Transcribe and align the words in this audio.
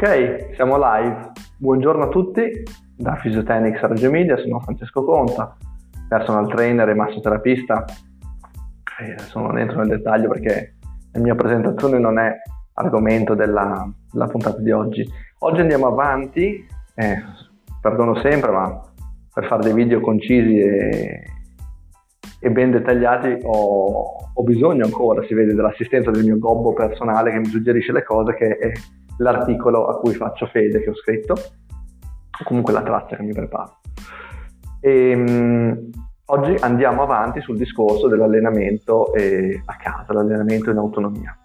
Ok, 0.00 0.54
siamo 0.54 0.76
live. 0.78 1.32
Buongiorno 1.56 2.04
a 2.04 2.08
tutti 2.08 2.62
da 2.94 3.18
Physiotechnics 3.20 3.80
Reggio 3.80 4.08
Media, 4.08 4.36
sono 4.36 4.60
Francesco 4.60 5.02
Conta, 5.02 5.56
personal 6.08 6.46
trainer 6.46 6.88
e 6.88 6.94
massoterapista. 6.94 7.84
E 9.00 9.10
adesso 9.10 9.40
non 9.40 9.58
entro 9.58 9.78
nel 9.78 9.88
dettaglio 9.88 10.28
perché 10.28 10.76
la 11.10 11.20
mia 11.20 11.34
presentazione 11.34 11.98
non 11.98 12.20
è 12.20 12.32
argomento 12.74 13.34
della, 13.34 13.92
della 14.12 14.26
puntata 14.28 14.60
di 14.60 14.70
oggi. 14.70 15.04
Oggi 15.40 15.62
andiamo 15.62 15.88
avanti, 15.88 16.64
eh, 16.94 17.22
perdono 17.80 18.14
sempre, 18.20 18.52
ma 18.52 18.80
per 19.34 19.46
fare 19.46 19.64
dei 19.64 19.74
video 19.74 19.98
concisi 19.98 20.60
e, 20.60 21.22
e 22.38 22.50
ben 22.52 22.70
dettagliati 22.70 23.36
ho, 23.42 24.30
ho, 24.32 24.42
bisogno 24.44 24.84
ancora, 24.84 25.24
si 25.24 25.34
vede, 25.34 25.54
dell'assistenza 25.54 26.12
del 26.12 26.22
mio 26.22 26.38
gobbo 26.38 26.72
personale 26.72 27.32
che 27.32 27.38
mi 27.38 27.46
suggerisce 27.46 27.90
le 27.90 28.04
cose, 28.04 28.34
che 28.36 28.58
è 28.58 28.72
l'articolo 29.18 29.86
a 29.86 29.98
cui 29.98 30.14
faccio 30.14 30.46
fede 30.46 30.80
che 30.80 30.90
ho 30.90 30.94
scritto, 30.94 31.32
o 31.32 32.44
comunque 32.44 32.72
la 32.72 32.82
traccia 32.82 33.16
che 33.16 33.22
mi 33.22 33.32
preparo. 33.32 33.78
E, 34.80 35.14
um, 35.14 35.90
oggi 36.26 36.54
andiamo 36.60 37.02
avanti 37.02 37.40
sul 37.40 37.56
discorso 37.56 38.08
dell'allenamento 38.08 39.12
eh, 39.14 39.60
a 39.64 39.76
casa, 39.76 40.12
l'allenamento 40.12 40.70
in 40.70 40.76
autonomia. 40.76 41.36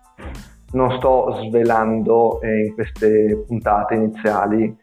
Non 0.74 0.92
sto 0.98 1.40
svelando 1.48 2.42
eh, 2.42 2.66
in 2.66 2.74
queste 2.74 3.44
puntate 3.46 3.96
iniziali 3.96 4.76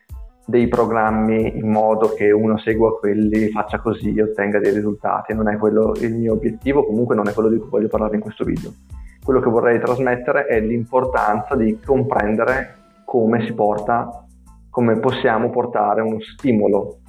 dei 0.47 0.69
programmi 0.69 1.59
in 1.59 1.71
modo 1.71 2.13
che 2.13 2.31
uno 2.31 2.59
segua 2.59 2.99
quelli, 2.99 3.51
faccia 3.51 3.79
così 3.79 4.15
e 4.15 4.23
ottenga 4.23 4.59
dei 4.59 4.73
risultati. 4.73 5.33
Non 5.33 5.49
è 5.49 5.57
quello 5.57 5.95
il 6.01 6.15
mio 6.15 6.33
obiettivo, 6.33 6.85
comunque 6.85 7.15
non 7.15 7.29
è 7.29 7.33
quello 7.33 7.49
di 7.49 7.57
cui 7.57 7.69
voglio 7.69 7.89
parlare 7.89 8.17
in 8.17 8.21
questo 8.21 8.45
video. 8.45 8.73
Quello 9.23 9.41
che 9.41 9.51
vorrei 9.51 9.79
trasmettere 9.79 10.47
è 10.47 10.61
l'importanza 10.61 11.55
di 11.55 11.79
comprendere 11.85 12.79
come 13.11 13.45
si 13.45 13.53
porta, 13.55 14.25
come 14.71 15.01
possiamo 15.01 15.51
portare 15.51 16.01
uno 16.01 16.21
stimolo, 16.21 17.01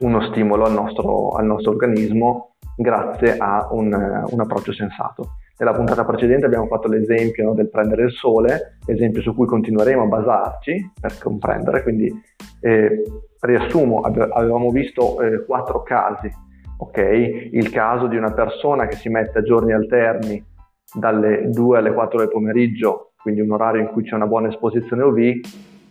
uno 0.00 0.20
stimolo 0.28 0.66
al 0.66 0.72
nostro, 0.74 1.30
al 1.30 1.46
nostro 1.46 1.70
organismo 1.70 2.56
grazie 2.76 3.38
a 3.38 3.68
un, 3.70 3.90
un 3.94 4.40
approccio 4.40 4.74
sensato. 4.74 5.36
Nella 5.56 5.72
puntata 5.72 6.04
precedente 6.04 6.44
abbiamo 6.44 6.66
fatto 6.66 6.88
l'esempio 6.88 7.54
del 7.54 7.70
prendere 7.70 8.02
il 8.02 8.10
sole, 8.10 8.76
esempio 8.84 9.22
su 9.22 9.34
cui 9.34 9.46
continueremo 9.46 10.02
a 10.02 10.08
basarci 10.08 10.92
per 11.00 11.18
comprendere, 11.20 11.82
quindi 11.82 12.12
eh, 12.60 13.02
riassumo, 13.40 14.00
avevamo 14.00 14.68
visto 14.68 15.22
eh, 15.22 15.42
quattro 15.46 15.80
casi, 15.84 16.30
ok? 16.76 17.48
Il 17.50 17.70
caso 17.70 18.08
di 18.08 18.18
una 18.18 18.34
persona 18.34 18.84
che 18.84 18.96
si 18.96 19.08
mette 19.08 19.38
a 19.38 19.42
giorni 19.42 19.72
alterni 19.72 20.44
dalle 20.92 21.48
2 21.48 21.78
alle 21.78 21.94
4 21.94 22.18
del 22.18 22.28
pomeriggio, 22.28 23.12
quindi 23.26 23.42
un 23.42 23.50
orario 23.50 23.80
in 23.80 23.88
cui 23.88 24.04
c'è 24.04 24.14
una 24.14 24.28
buona 24.28 24.46
esposizione 24.46 25.02
UV, 25.02 25.40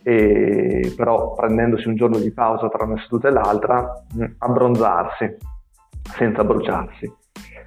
e 0.03 0.93
però 0.95 1.33
prendendosi 1.33 1.89
un 1.89 1.95
giorno 1.95 2.17
di 2.17 2.31
pausa 2.31 2.69
tra 2.69 2.85
una 2.85 2.97
seduta 3.01 3.27
e 3.27 3.31
l'altra, 3.31 4.05
abbronzarsi 4.37 5.35
senza 6.15 6.45
bruciarsi. 6.45 7.11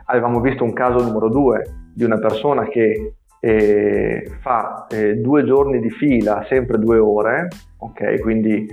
Avevamo 0.06 0.40
visto 0.40 0.64
un 0.64 0.72
caso 0.72 1.04
numero 1.04 1.28
2 1.28 1.90
di 1.92 2.02
una 2.02 2.18
persona 2.18 2.66
che 2.66 3.16
eh, 3.40 4.32
fa 4.40 4.86
eh, 4.88 5.16
due 5.16 5.44
giorni 5.44 5.80
di 5.80 5.90
fila, 5.90 6.46
sempre 6.48 6.78
due 6.78 6.96
ore, 6.96 7.48
ok? 7.76 8.20
Quindi 8.20 8.66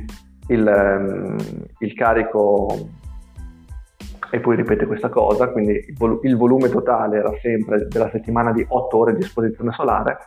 il, 0.48 0.96
um, 0.98 1.36
il, 1.80 1.94
carico 1.94 2.88
e 4.32 4.40
poi 4.40 4.56
ripete 4.56 4.86
questa 4.86 5.10
cosa, 5.10 5.50
quindi 5.50 5.74
il, 5.74 5.96
vol- 5.98 6.20
il, 6.24 6.38
volume 6.38 6.70
totale 6.70 7.18
era 7.18 7.34
sempre 7.42 7.86
della 7.90 8.10
settimana 8.12 8.54
di 8.54 8.66
8 8.66 8.98
ore 8.98 9.14
di 9.14 9.24
esposizione 9.24 9.74
solare 9.74 10.18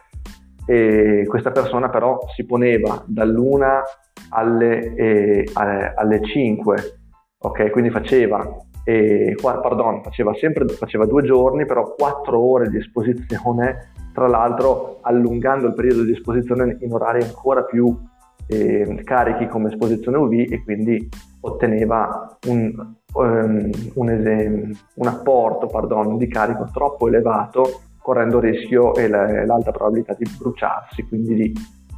e 0.70 1.24
questa 1.26 1.50
persona 1.50 1.88
però 1.88 2.18
si 2.34 2.44
poneva 2.44 3.02
dall'una 3.06 3.82
alle, 4.28 4.94
eh, 4.96 5.50
alle 5.54 6.22
5, 6.22 6.98
ok? 7.38 7.70
Quindi 7.70 7.88
faceva 7.88 8.46
e, 8.84 9.34
pardon, 9.40 10.02
faceva 10.02 10.34
sempre 10.34 10.68
faceva 10.68 11.06
due 11.06 11.22
giorni, 11.22 11.64
però 11.64 11.94
quattro 11.94 12.38
ore 12.38 12.68
di 12.68 12.76
esposizione, 12.76 13.92
tra 14.12 14.28
l'altro 14.28 14.98
allungando 15.00 15.68
il 15.68 15.74
periodo 15.74 16.02
di 16.02 16.12
esposizione 16.12 16.76
in 16.80 16.92
orari 16.92 17.22
ancora 17.22 17.62
più 17.64 17.98
eh, 18.46 19.00
carichi 19.04 19.46
come 19.46 19.68
esposizione 19.68 20.18
UV 20.18 20.52
e 20.52 20.62
quindi 20.64 21.08
otteneva 21.40 22.36
un, 22.46 22.94
um, 23.14 23.70
un, 23.94 24.10
esem- 24.10 24.78
un 24.96 25.06
apporto 25.06 25.66
pardon, 25.66 26.18
di 26.18 26.28
carico 26.28 26.68
troppo 26.70 27.08
elevato 27.08 27.80
correndo 28.08 28.40
rischio 28.40 28.94
e 28.94 29.06
l'alta 29.06 29.70
probabilità 29.70 30.14
di 30.14 30.24
bruciarsi, 30.38 31.06
quindi 31.06 31.34
di 31.34 31.52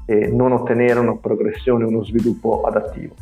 eh, 0.06 0.26
non 0.32 0.50
ottenere 0.50 0.98
una 0.98 1.16
progressione, 1.16 1.84
uno 1.84 2.02
sviluppo 2.02 2.62
adattivo. 2.62 3.14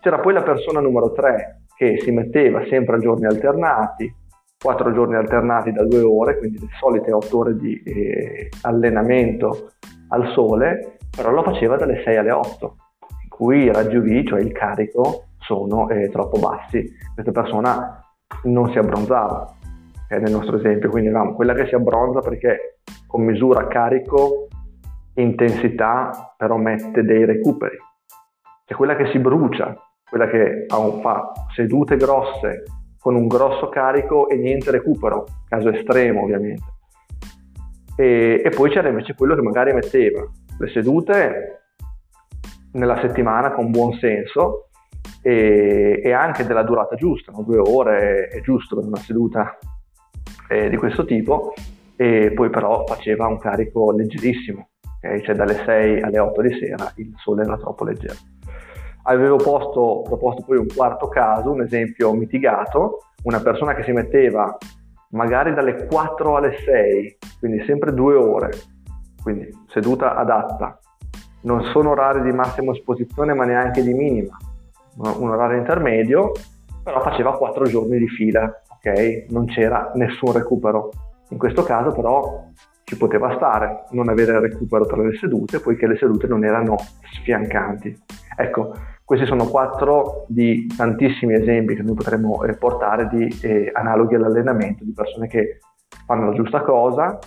C'era 0.00 0.18
poi 0.18 0.32
la 0.32 0.42
persona 0.42 0.80
numero 0.80 1.12
3 1.12 1.64
che 1.76 1.98
si 2.00 2.10
metteva 2.10 2.64
sempre 2.70 2.96
a 2.96 3.00
giorni 3.00 3.26
alternati, 3.26 4.10
quattro 4.58 4.94
giorni 4.94 5.16
alternati 5.16 5.72
da 5.72 5.84
due 5.84 6.00
ore, 6.00 6.38
quindi 6.38 6.60
le 6.60 6.68
solite 6.78 7.12
otto 7.12 7.40
ore 7.40 7.54
di 7.56 7.82
eh, 7.82 8.48
allenamento 8.62 9.72
al 10.08 10.32
sole, 10.32 10.96
però 11.14 11.30
lo 11.32 11.42
faceva 11.42 11.76
dalle 11.76 12.00
6 12.02 12.16
alle 12.16 12.30
8, 12.30 12.76
in 13.24 13.28
cui 13.28 13.64
i 13.64 13.72
raggi 13.72 13.96
UV, 13.96 14.26
cioè 14.26 14.40
il 14.40 14.52
carico, 14.52 15.24
sono 15.38 15.86
eh, 15.90 16.08
troppo 16.08 16.38
bassi. 16.38 16.82
Questa 17.12 17.30
persona 17.30 18.02
non 18.44 18.70
si 18.70 18.78
abbronzava, 18.78 19.54
eh, 20.10 20.18
nel 20.18 20.32
nostro 20.32 20.56
esempio, 20.56 20.90
quindi 20.90 21.08
avevamo 21.08 21.34
quella 21.34 21.54
che 21.54 21.66
si 21.66 21.74
abbronza 21.76 22.20
perché 22.20 22.80
con 23.06 23.22
misura 23.22 23.68
carico, 23.68 24.48
intensità, 25.14 26.34
però 26.36 26.56
mette 26.56 27.04
dei 27.04 27.24
recuperi. 27.24 27.76
C'è 28.64 28.74
quella 28.74 28.96
che 28.96 29.06
si 29.12 29.18
brucia, 29.20 29.76
quella 30.08 30.28
che 30.28 30.66
fa 30.68 31.32
sedute 31.54 31.96
grosse 31.96 32.64
con 32.98 33.14
un 33.14 33.28
grosso 33.28 33.68
carico 33.68 34.28
e 34.28 34.36
niente 34.36 34.70
recupero, 34.72 35.24
caso 35.48 35.70
estremo 35.70 36.22
ovviamente. 36.22 36.64
E, 37.96 38.42
e 38.44 38.48
poi 38.50 38.70
c'era 38.70 38.88
invece 38.88 39.14
quello 39.14 39.36
che 39.36 39.42
magari 39.42 39.72
metteva 39.72 40.26
le 40.58 40.68
sedute 40.68 41.62
nella 42.72 43.00
settimana 43.00 43.52
con 43.52 43.70
buon 43.70 43.92
senso 43.94 44.70
e, 45.22 46.00
e 46.02 46.12
anche 46.12 46.44
della 46.44 46.62
durata 46.62 46.96
giusta, 46.96 47.30
no? 47.30 47.42
due 47.42 47.58
ore 47.58 48.26
è 48.28 48.40
giusto 48.40 48.76
per 48.76 48.86
una 48.86 48.96
seduta 48.96 49.56
eh, 50.50 50.68
di 50.68 50.76
questo 50.76 51.04
tipo, 51.04 51.54
e 51.94 52.32
poi 52.34 52.50
però 52.50 52.84
faceva 52.84 53.28
un 53.28 53.38
carico 53.38 53.92
leggerissimo, 53.92 54.68
okay? 54.96 55.22
cioè 55.22 55.36
dalle 55.36 55.62
6 55.64 56.00
alle 56.00 56.18
8 56.18 56.42
di 56.42 56.58
sera 56.58 56.92
il 56.96 57.12
sole 57.16 57.44
era 57.44 57.56
troppo 57.56 57.84
leggero. 57.84 58.16
Avevo 59.04 59.36
posto, 59.36 60.02
proposto 60.02 60.42
poi 60.42 60.58
un 60.58 60.66
quarto 60.74 61.08
caso, 61.08 61.52
un 61.52 61.62
esempio 61.62 62.12
mitigato, 62.12 63.04
una 63.22 63.40
persona 63.40 63.74
che 63.74 63.84
si 63.84 63.92
metteva 63.92 64.56
magari 65.10 65.54
dalle 65.54 65.86
4 65.86 66.36
alle 66.36 66.56
6, 66.64 67.18
quindi 67.38 67.64
sempre 67.64 67.94
due 67.94 68.14
ore, 68.14 68.50
quindi 69.22 69.48
seduta 69.68 70.16
adatta. 70.16 70.78
Non 71.42 71.62
sono 71.72 71.90
orari 71.90 72.22
di 72.22 72.32
massima 72.32 72.72
esposizione 72.72 73.34
ma 73.34 73.44
neanche 73.44 73.82
di 73.82 73.94
minima, 73.94 74.36
un 74.96 75.30
orario 75.30 75.58
intermedio, 75.58 76.32
però 76.82 77.00
faceva 77.02 77.36
4 77.36 77.64
giorni 77.66 77.98
di 77.98 78.08
fila, 78.08 78.52
ok? 78.82 79.26
Non 79.30 79.46
c'era 79.46 79.92
nessun 79.94 80.32
recupero. 80.32 80.90
In 81.30 81.38
questo 81.38 81.62
caso 81.62 81.92
però 81.92 82.48
ci 82.84 82.96
poteva 82.96 83.34
stare 83.36 83.84
non 83.90 84.08
avere 84.08 84.40
recupero 84.40 84.84
tra 84.84 85.00
le 85.00 85.14
sedute 85.14 85.60
poiché 85.60 85.86
le 85.86 85.96
sedute 85.96 86.26
non 86.26 86.44
erano 86.44 86.76
sfiancanti. 87.20 87.96
Ecco, 88.36 88.72
questi 89.04 89.26
sono 89.26 89.46
quattro 89.46 90.24
di 90.28 90.66
tantissimi 90.76 91.34
esempi 91.34 91.76
che 91.76 91.82
noi 91.82 91.94
potremmo 91.94 92.42
eh, 92.44 92.56
portare 92.56 93.08
di 93.08 93.28
eh, 93.42 93.70
analoghi 93.72 94.14
all'allenamento, 94.14 94.84
di 94.84 94.92
persone 94.92 95.28
che 95.28 95.58
fanno 96.06 96.26
la 96.26 96.34
giusta 96.34 96.62
cosa, 96.62 97.18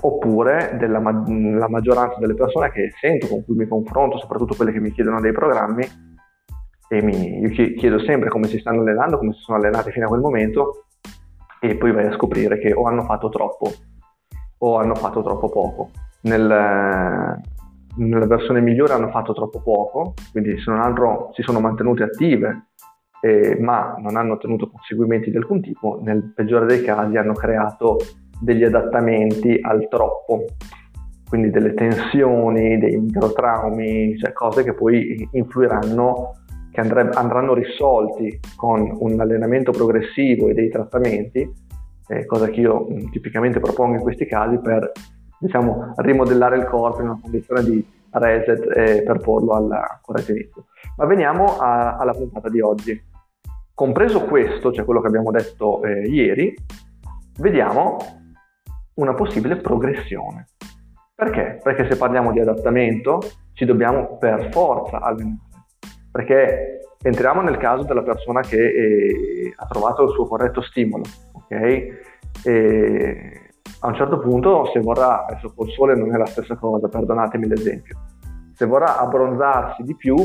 oppure 0.00 0.76
della 0.78 1.00
ma- 1.00 1.24
maggioranza 1.68 2.18
delle 2.18 2.34
persone 2.34 2.70
che 2.70 2.92
sento, 3.00 3.26
con 3.26 3.44
cui 3.44 3.56
mi 3.56 3.66
confronto, 3.66 4.18
soprattutto 4.18 4.54
quelle 4.54 4.72
che 4.72 4.80
mi 4.80 4.92
chiedono 4.92 5.20
dei 5.20 5.32
programmi, 5.32 5.84
e 6.88 7.02
mi, 7.02 7.40
io 7.40 7.50
chiedo 7.50 7.98
sempre 8.00 8.28
come 8.30 8.46
si 8.46 8.58
stanno 8.58 8.80
allenando, 8.80 9.18
come 9.18 9.34
si 9.34 9.40
sono 9.40 9.58
allenati 9.58 9.90
fino 9.90 10.06
a 10.06 10.08
quel 10.08 10.20
momento, 10.20 10.84
e 11.60 11.76
poi 11.76 11.92
vai 11.92 12.06
a 12.06 12.12
scoprire 12.12 12.58
che 12.58 12.72
o 12.72 12.84
hanno 12.84 13.02
fatto 13.02 13.28
troppo 13.28 13.70
o 14.58 14.78
hanno 14.78 14.94
fatto 14.94 15.22
troppo 15.22 15.48
poco. 15.48 15.90
Nel, 16.22 17.40
nella 17.96 18.26
versione 18.26 18.60
migliore 18.60 18.92
hanno 18.92 19.10
fatto 19.10 19.32
troppo 19.32 19.60
poco, 19.60 20.14
quindi 20.32 20.58
se 20.58 20.70
non 20.70 20.80
altro 20.80 21.30
si 21.34 21.42
sono 21.42 21.60
mantenute 21.60 22.02
attive, 22.02 22.68
eh, 23.20 23.56
ma 23.60 23.96
non 23.98 24.16
hanno 24.16 24.34
ottenuto 24.34 24.70
conseguimenti 24.70 25.30
di 25.30 25.36
alcun 25.36 25.60
tipo, 25.60 26.00
nel 26.02 26.32
peggiore 26.34 26.66
dei 26.66 26.82
casi 26.82 27.16
hanno 27.16 27.32
creato 27.32 27.98
degli 28.40 28.64
adattamenti 28.64 29.58
al 29.60 29.88
troppo, 29.88 30.44
quindi 31.28 31.50
delle 31.50 31.74
tensioni, 31.74 32.78
dei 32.78 32.96
microtraumi, 32.96 34.16
cioè 34.16 34.32
cose 34.32 34.62
che 34.62 34.74
poi 34.74 35.28
influiranno, 35.32 36.32
che 36.78 36.80
andre- 36.80 37.10
andranno 37.14 37.54
risolti 37.54 38.38
con 38.54 38.96
un 39.00 39.20
allenamento 39.20 39.72
progressivo 39.72 40.48
e 40.48 40.54
dei 40.54 40.68
trattamenti, 40.68 41.50
eh, 42.06 42.24
cosa 42.24 42.48
che 42.48 42.60
io 42.60 42.86
mh, 42.88 43.10
tipicamente 43.10 43.58
propongo 43.58 43.96
in 43.96 44.02
questi 44.02 44.26
casi 44.26 44.58
per 44.58 44.92
diciamo, 45.40 45.94
rimodellare 45.96 46.56
il 46.56 46.66
corpo 46.66 47.00
in 47.00 47.08
una 47.08 47.18
condizione 47.20 47.64
di 47.64 47.84
reset 48.10 48.76
eh, 48.76 49.02
per 49.02 49.18
porlo 49.18 49.52
al 49.54 49.98
corretto 50.02 50.30
inizio. 50.30 50.66
Ma 50.96 51.06
veniamo 51.06 51.58
a, 51.58 51.96
alla 51.96 52.12
puntata 52.12 52.48
di 52.48 52.60
oggi. 52.60 53.00
Compreso 53.74 54.24
questo, 54.24 54.72
cioè 54.72 54.84
quello 54.84 55.00
che 55.00 55.08
abbiamo 55.08 55.30
detto 55.32 55.82
eh, 55.82 56.08
ieri, 56.08 56.54
vediamo 57.38 57.96
una 58.94 59.14
possibile 59.14 59.56
progressione. 59.56 60.46
Perché? 61.14 61.58
Perché 61.60 61.88
se 61.90 61.96
parliamo 61.96 62.30
di 62.30 62.38
adattamento 62.38 63.20
ci 63.52 63.64
dobbiamo 63.64 64.16
per 64.18 64.50
forza 64.52 65.00
allenare. 65.00 65.46
Perché 66.18 66.80
entriamo 67.00 67.42
nel 67.42 67.58
caso 67.58 67.84
della 67.84 68.02
persona 68.02 68.40
che 68.40 68.56
eh, 68.56 69.52
ha 69.54 69.66
trovato 69.66 70.02
il 70.02 70.10
suo 70.10 70.26
corretto 70.26 70.60
stimolo, 70.62 71.04
ok? 71.32 71.52
E 72.42 73.50
a 73.78 73.86
un 73.86 73.94
certo 73.94 74.18
punto, 74.18 74.64
se 74.72 74.80
vorrà, 74.80 75.26
adesso 75.26 75.52
col 75.54 75.68
sole 75.68 75.94
non 75.94 76.12
è 76.12 76.18
la 76.18 76.26
stessa 76.26 76.56
cosa, 76.56 76.88
perdonatemi 76.88 77.46
l'esempio, 77.46 77.96
se 78.52 78.66
vorrà 78.66 78.98
abbronzarsi 78.98 79.84
di 79.84 79.94
più, 79.94 80.16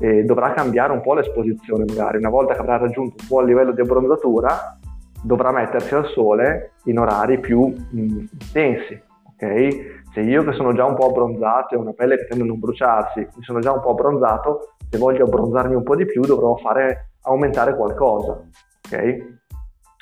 eh, 0.00 0.22
dovrà 0.24 0.54
cambiare 0.54 0.92
un 0.92 1.02
po' 1.02 1.12
l'esposizione 1.12 1.84
magari. 1.86 2.16
Una 2.16 2.30
volta 2.30 2.54
che 2.54 2.60
avrà 2.60 2.78
raggiunto 2.78 3.16
un 3.20 3.26
buon 3.28 3.44
livello 3.44 3.72
di 3.72 3.82
abbronzatura, 3.82 4.78
dovrà 5.22 5.52
mettersi 5.52 5.94
al 5.94 6.06
sole 6.06 6.72
in 6.84 6.98
orari 6.98 7.38
più 7.38 7.66
mm, 7.66 8.18
intensi. 8.32 8.98
Okay? 9.34 9.97
Se 10.18 10.24
io 10.24 10.42
che 10.42 10.52
sono 10.54 10.72
già 10.72 10.84
un 10.84 10.96
po' 10.96 11.10
abbronzato 11.10 11.74
e 11.74 11.78
ho 11.78 11.80
una 11.80 11.92
pelle 11.92 12.16
che 12.16 12.26
tende 12.26 12.42
a 12.42 12.46
non 12.48 12.58
bruciarsi, 12.58 13.20
mi 13.20 13.42
sono 13.44 13.60
già 13.60 13.70
un 13.70 13.80
po' 13.80 13.90
abbronzato, 13.90 14.74
se 14.90 14.98
voglio 14.98 15.26
abbronzarmi 15.26 15.76
un 15.76 15.84
po' 15.84 15.94
di 15.94 16.06
più 16.06 16.22
dovrò 16.22 16.56
fare 16.56 17.10
aumentare 17.22 17.76
qualcosa. 17.76 18.44
Okay? 18.84 19.38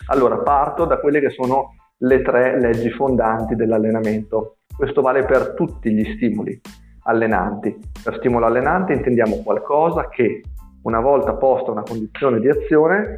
Allora 0.07 0.39
parto 0.39 0.87
da 0.87 1.01
quelle 1.01 1.21
che 1.21 1.29
sono 1.29 1.75
le 1.99 2.23
tre 2.23 2.59
leggi 2.59 2.89
fondanti 2.93 3.57
dell'allenamento. 3.57 4.57
Questo 4.75 5.03
vale 5.03 5.27
per 5.27 5.53
tutti 5.53 5.93
gli 5.93 6.15
stimoli 6.15 6.59
allenanti. 7.03 7.79
Per 8.03 8.17
stimolo 8.17 8.47
allenante 8.47 8.95
intendiamo 8.95 9.43
qualcosa 9.45 10.09
che 10.09 10.41
una 10.85 11.01
volta 11.01 11.35
posta 11.35 11.73
una 11.73 11.83
condizione 11.83 12.41
di 12.41 12.49
azione 12.49 13.13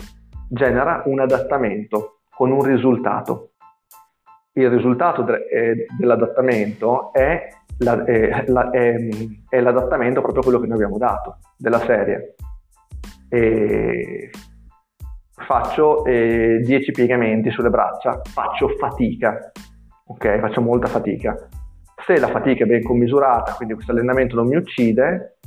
genera 0.49 1.05
un 1.05 1.21
adattamento 1.21 2.23
con 2.35 2.51
un 2.51 2.65
risultato. 2.65 3.48
Il 4.59 4.71
risultato 4.71 5.23
de- 5.23 5.47
eh, 5.49 5.87
dell'adattamento 5.97 7.13
è, 7.13 7.49
la, 7.79 8.05
è, 8.05 8.45
la, 8.49 8.71
è, 8.71 8.97
è, 9.49 9.61
l'adattamento 9.61 10.21
proprio 10.21 10.43
quello 10.43 10.59
che 10.59 10.67
noi 10.67 10.75
abbiamo 10.75 10.99
dato, 10.99 11.39
della 11.57 11.79
serie. 11.79 12.35
E 13.29 14.31
faccio 15.47 16.03
10 16.05 16.73
eh, 16.73 16.91
piegamenti 16.91 17.51
sulle 17.51 17.71
braccia, 17.71 18.21
faccio 18.25 18.69
fatica, 18.71 19.53
ok? 20.07 20.41
Faccio 20.41 20.61
molta 20.61 20.89
fatica. 20.89 21.37
Se 22.05 22.19
la 22.19 22.27
fatica 22.27 22.65
è 22.65 22.67
ben 22.67 22.83
commisurata, 22.83 23.53
quindi 23.53 23.75
questo 23.75 23.93
allenamento 23.93 24.35
non 24.35 24.49
mi 24.49 24.57
uccide, 24.57 25.39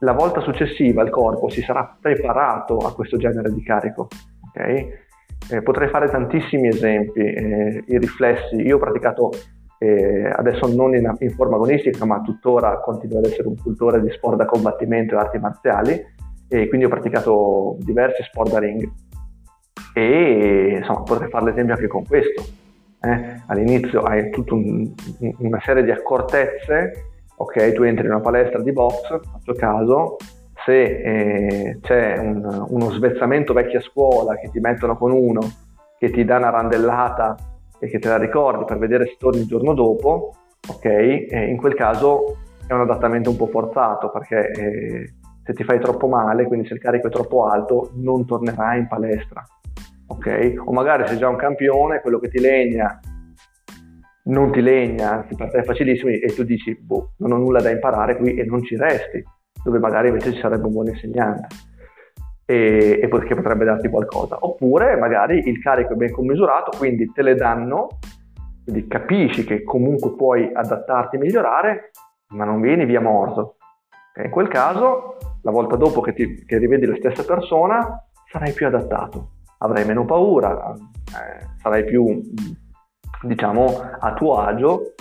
la 0.00 0.12
volta 0.12 0.40
successiva 0.42 1.02
il 1.02 1.10
corpo 1.10 1.48
si 1.48 1.60
sarà 1.60 1.96
preparato 2.00 2.76
a 2.76 2.94
questo 2.94 3.16
genere 3.16 3.52
di 3.52 3.64
carico, 3.64 4.06
ok? 4.46 5.08
Eh, 5.48 5.62
potrei 5.62 5.88
fare 5.88 6.08
tantissimi 6.08 6.68
esempi, 6.68 7.20
eh, 7.20 7.82
i 7.86 7.98
riflessi, 7.98 8.56
io 8.56 8.76
ho 8.76 8.78
praticato 8.78 9.30
eh, 9.78 10.30
adesso 10.36 10.66
non 10.72 10.94
in, 10.94 11.12
in, 11.18 11.30
forma 11.30 11.56
agonistica, 11.56 12.04
ma 12.04 12.20
tuttora 12.20 12.80
continuo 12.80 13.18
ad 13.18 13.24
essere 13.24 13.48
un 13.48 13.56
cultore 13.56 14.00
di 14.00 14.10
sport 14.10 14.36
da 14.36 14.44
combattimento 14.44 15.14
e 15.14 15.18
arti 15.18 15.38
marziali, 15.38 16.04
e 16.48 16.68
quindi 16.68 16.86
ho 16.86 16.90
praticato 16.90 17.76
diversi 17.78 18.22
sport 18.24 18.50
da 18.50 18.58
ring 18.58 18.88
e 19.94 20.76
insomma 20.78 21.02
potrei 21.02 21.28
fare 21.30 21.46
l'esempio 21.46 21.74
anche 21.74 21.86
con 21.86 22.04
questo. 22.04 22.42
Eh? 23.00 23.42
All'inizio 23.46 24.02
hai 24.02 24.30
tutta 24.30 24.54
un, 24.54 24.92
una 25.38 25.60
serie 25.64 25.82
di 25.82 25.90
accortezze, 25.90 26.92
ok, 27.36 27.72
tu 27.72 27.82
entri 27.82 28.04
in 28.04 28.12
una 28.12 28.20
palestra 28.20 28.60
di 28.60 28.72
box, 28.72 29.08
faccio 29.08 29.54
caso, 29.54 30.16
se 30.64 30.82
eh, 30.82 31.78
c'è 31.80 32.18
un, 32.18 32.66
uno 32.68 32.90
svezzamento 32.90 33.52
vecchia 33.52 33.80
scuola 33.80 34.36
che 34.36 34.50
ti 34.50 34.60
mettono 34.60 34.96
con 34.96 35.12
uno 35.12 35.40
che 35.98 36.10
ti 36.10 36.24
dà 36.24 36.38
una 36.38 36.50
randellata 36.50 37.36
e 37.78 37.88
che 37.88 37.98
te 37.98 38.08
la 38.08 38.18
ricordi 38.18 38.64
per 38.64 38.78
vedere 38.78 39.06
se 39.06 39.16
torni 39.18 39.40
il 39.40 39.46
giorno 39.46 39.74
dopo, 39.74 40.34
ok, 40.68 40.84
eh, 40.84 41.46
in 41.48 41.56
quel 41.56 41.74
caso 41.74 42.38
è 42.66 42.72
un 42.72 42.80
adattamento 42.80 43.30
un 43.30 43.36
po' 43.36 43.46
forzato 43.46 44.10
perché 44.10 44.50
eh, 44.50 45.14
se 45.42 45.52
ti 45.52 45.64
fai 45.64 45.80
troppo 45.80 46.06
male, 46.06 46.46
quindi 46.46 46.66
se 46.66 46.74
il 46.74 46.80
carico 46.80 47.08
è 47.08 47.10
troppo 47.10 47.46
alto, 47.46 47.90
non 47.94 48.26
tornerai 48.26 48.78
in 48.78 48.88
palestra 48.88 49.44
ok? 50.10 50.54
O 50.64 50.72
magari 50.72 51.06
sei 51.06 51.18
già 51.18 51.28
un 51.28 51.36
campione, 51.36 52.00
quello 52.00 52.18
che 52.18 52.28
ti 52.28 52.40
legna 52.40 52.98
non 54.22 54.52
ti 54.52 54.60
legna, 54.60 55.12
anzi 55.12 55.34
per 55.34 55.50
te 55.50 55.58
è 55.58 55.62
facilissimo 55.62 56.10
e 56.10 56.32
tu 56.34 56.44
dici, 56.44 56.76
boh, 56.78 57.14
non 57.18 57.32
ho 57.32 57.36
nulla 57.38 57.60
da 57.60 57.70
imparare 57.70 58.16
qui 58.16 58.34
e 58.34 58.44
non 58.44 58.62
ci 58.62 58.76
resti, 58.76 59.24
dove 59.62 59.78
magari 59.78 60.08
invece 60.08 60.32
ci 60.32 60.40
sarebbe 60.40 60.66
un 60.66 60.72
buon 60.72 60.88
insegnante 60.88 61.48
e, 62.46 63.00
e 63.02 63.08
che 63.08 63.34
potrebbe 63.34 63.64
darti 63.64 63.88
qualcosa. 63.88 64.38
Oppure 64.40 64.96
magari 64.96 65.48
il 65.48 65.60
carico 65.60 65.92
è 65.92 65.96
ben 65.96 66.12
commisurato, 66.12 66.76
quindi 66.76 67.10
te 67.12 67.22
le 67.22 67.34
danno, 67.34 67.88
quindi 68.64 68.86
capisci 68.86 69.44
che 69.44 69.62
comunque 69.62 70.14
puoi 70.14 70.50
adattarti 70.52 71.16
e 71.16 71.18
migliorare, 71.18 71.90
ma 72.30 72.44
non 72.44 72.60
vieni 72.60 72.84
via 72.84 73.00
morto. 73.00 73.56
Okay? 74.10 74.24
In 74.26 74.30
quel 74.30 74.48
caso, 74.48 75.16
la 75.42 75.50
volta 75.50 75.76
dopo 75.76 76.00
che, 76.00 76.12
ti, 76.12 76.44
che 76.44 76.58
rivedi 76.58 76.86
la 76.86 76.96
stessa 76.96 77.24
persona, 77.24 78.04
sarai 78.30 78.52
più 78.52 78.66
adattato 78.66 79.38
avrai 79.62 79.84
meno 79.84 80.04
paura, 80.04 80.72
eh, 80.74 81.46
sarai 81.60 81.84
più, 81.84 82.20
diciamo, 83.22 83.66
a 83.98 84.12
tuo 84.14 84.38
agio 84.38 84.94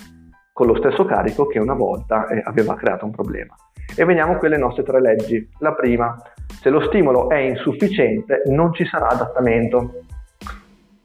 con 0.52 0.68
lo 0.68 0.76
stesso 0.76 1.06
carico 1.06 1.48
che 1.48 1.60
una 1.60 1.74
volta 1.74 2.28
eh, 2.28 2.42
aveva 2.46 2.76
creato 2.76 3.06
un 3.06 3.12
problema. 3.12 3.56
E 3.96 4.06
veniamo 4.06 4.34
a 4.34 4.38
quelle 4.38 4.58
nostre 4.58 4.84
tre 4.84 5.02
leggi. 5.02 5.50
La 5.60 5.74
prima, 5.74 6.16
se 6.62 6.70
lo 6.70 6.82
stimolo 6.88 7.30
è 7.30 7.38
insufficiente 7.38 8.44
non 8.46 8.74
ci 8.74 8.86
sarà 8.86 9.08
adattamento. 9.08 10.04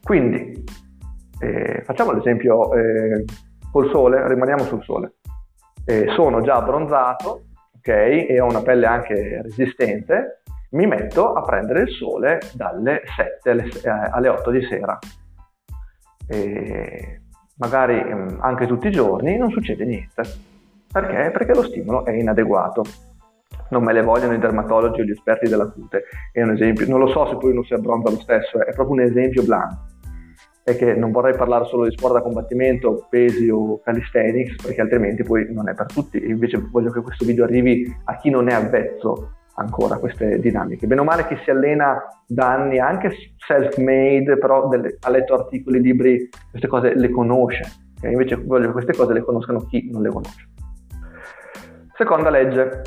Quindi, 0.01 0.63
eh, 1.39 1.81
facciamo 1.83 2.11
l'esempio 2.11 2.73
eh, 2.73 3.25
col 3.71 3.89
sole, 3.89 4.27
rimaniamo 4.27 4.63
sul 4.63 4.83
sole. 4.83 5.15
Eh, 5.85 6.07
sono 6.15 6.41
già 6.41 6.55
abbronzato, 6.55 7.45
ok, 7.77 7.87
e 7.87 8.39
ho 8.39 8.45
una 8.45 8.61
pelle 8.61 8.85
anche 8.85 9.41
resistente, 9.41 10.41
mi 10.71 10.85
metto 10.87 11.33
a 11.33 11.41
prendere 11.41 11.81
il 11.81 11.89
sole 11.89 12.39
dalle 12.53 13.01
7 13.15 13.49
alle, 13.49 13.63
eh, 13.63 14.09
alle 14.11 14.27
8 14.29 14.51
di 14.51 14.65
sera. 14.65 14.97
E 16.27 17.21
magari 17.57 18.03
mm, 18.03 18.39
anche 18.41 18.67
tutti 18.67 18.87
i 18.87 18.91
giorni 18.91 19.37
non 19.37 19.51
succede 19.51 19.85
niente. 19.85 20.23
Perché? 20.95 21.29
Perché 21.29 21.53
lo 21.53 21.63
stimolo 21.63 22.05
è 22.05 22.11
inadeguato. 22.11 22.83
Non 23.71 23.83
me 23.83 23.91
le 23.91 24.01
vogliono 24.01 24.33
i 24.33 24.39
dermatologi 24.39 25.01
o 25.01 25.03
gli 25.03 25.11
esperti 25.11 25.49
della 25.49 25.67
cute. 25.67 26.05
È 26.31 26.41
un 26.41 26.51
esempio, 26.51 26.87
non 26.87 26.99
lo 26.99 27.07
so 27.07 27.27
se 27.27 27.35
poi 27.35 27.51
uno 27.51 27.65
si 27.65 27.73
abbronza 27.73 28.11
lo 28.11 28.19
stesso, 28.21 28.65
è 28.65 28.71
proprio 28.71 28.91
un 28.91 29.01
esempio 29.01 29.43
blanco. 29.43 29.87
È 30.63 30.73
che 30.77 30.93
non 30.93 31.11
vorrei 31.11 31.35
parlare 31.35 31.65
solo 31.65 31.83
di 31.83 31.91
sport 31.91 32.13
da 32.13 32.21
combattimento, 32.21 33.07
pesi 33.09 33.49
o 33.49 33.81
calisthenics, 33.81 34.55
perché 34.63 34.79
altrimenti 34.79 35.23
poi 35.23 35.51
non 35.51 35.67
è 35.67 35.73
per 35.73 35.87
tutti. 35.87 36.17
Invece 36.29 36.65
voglio 36.71 36.91
che 36.91 37.01
questo 37.01 37.25
video 37.25 37.43
arrivi 37.43 37.93
a 38.05 38.15
chi 38.15 38.29
non 38.29 38.47
è 38.47 38.53
avvezzo 38.53 39.31
ancora 39.55 39.97
queste 39.97 40.39
dinamiche. 40.39 40.87
Bene 40.87 41.01
o 41.01 41.03
male 41.03 41.27
chi 41.27 41.35
si 41.43 41.49
allena 41.49 42.01
da 42.25 42.53
anni, 42.53 42.79
anche 42.79 43.11
self-made, 43.45 44.37
però 44.37 44.69
delle, 44.69 44.95
ha 45.01 45.09
letto 45.09 45.33
articoli, 45.33 45.81
libri, 45.81 46.29
queste 46.49 46.69
cose 46.69 46.95
le 46.95 47.09
conosce. 47.09 47.63
Okay? 47.97 48.13
Invece 48.13 48.37
voglio 48.37 48.67
che 48.67 48.71
queste 48.71 48.95
cose 48.95 49.11
le 49.11 49.23
conoscano 49.23 49.59
chi 49.65 49.89
non 49.91 50.01
le 50.01 50.09
conosce. 50.09 50.53
Seconda 51.97 52.29
legge. 52.29 52.81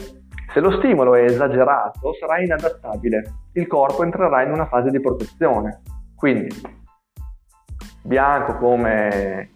Se 0.52 0.60
lo 0.60 0.70
stimolo 0.78 1.14
è 1.14 1.22
esagerato, 1.22 2.14
sarà 2.14 2.40
inadattabile. 2.40 3.22
Il 3.52 3.66
corpo 3.66 4.02
entrerà 4.02 4.42
in 4.42 4.52
una 4.52 4.66
fase 4.66 4.90
di 4.90 5.00
protezione. 5.00 5.82
Quindi, 6.14 6.48
bianco 8.02 8.56
come, 8.56 9.50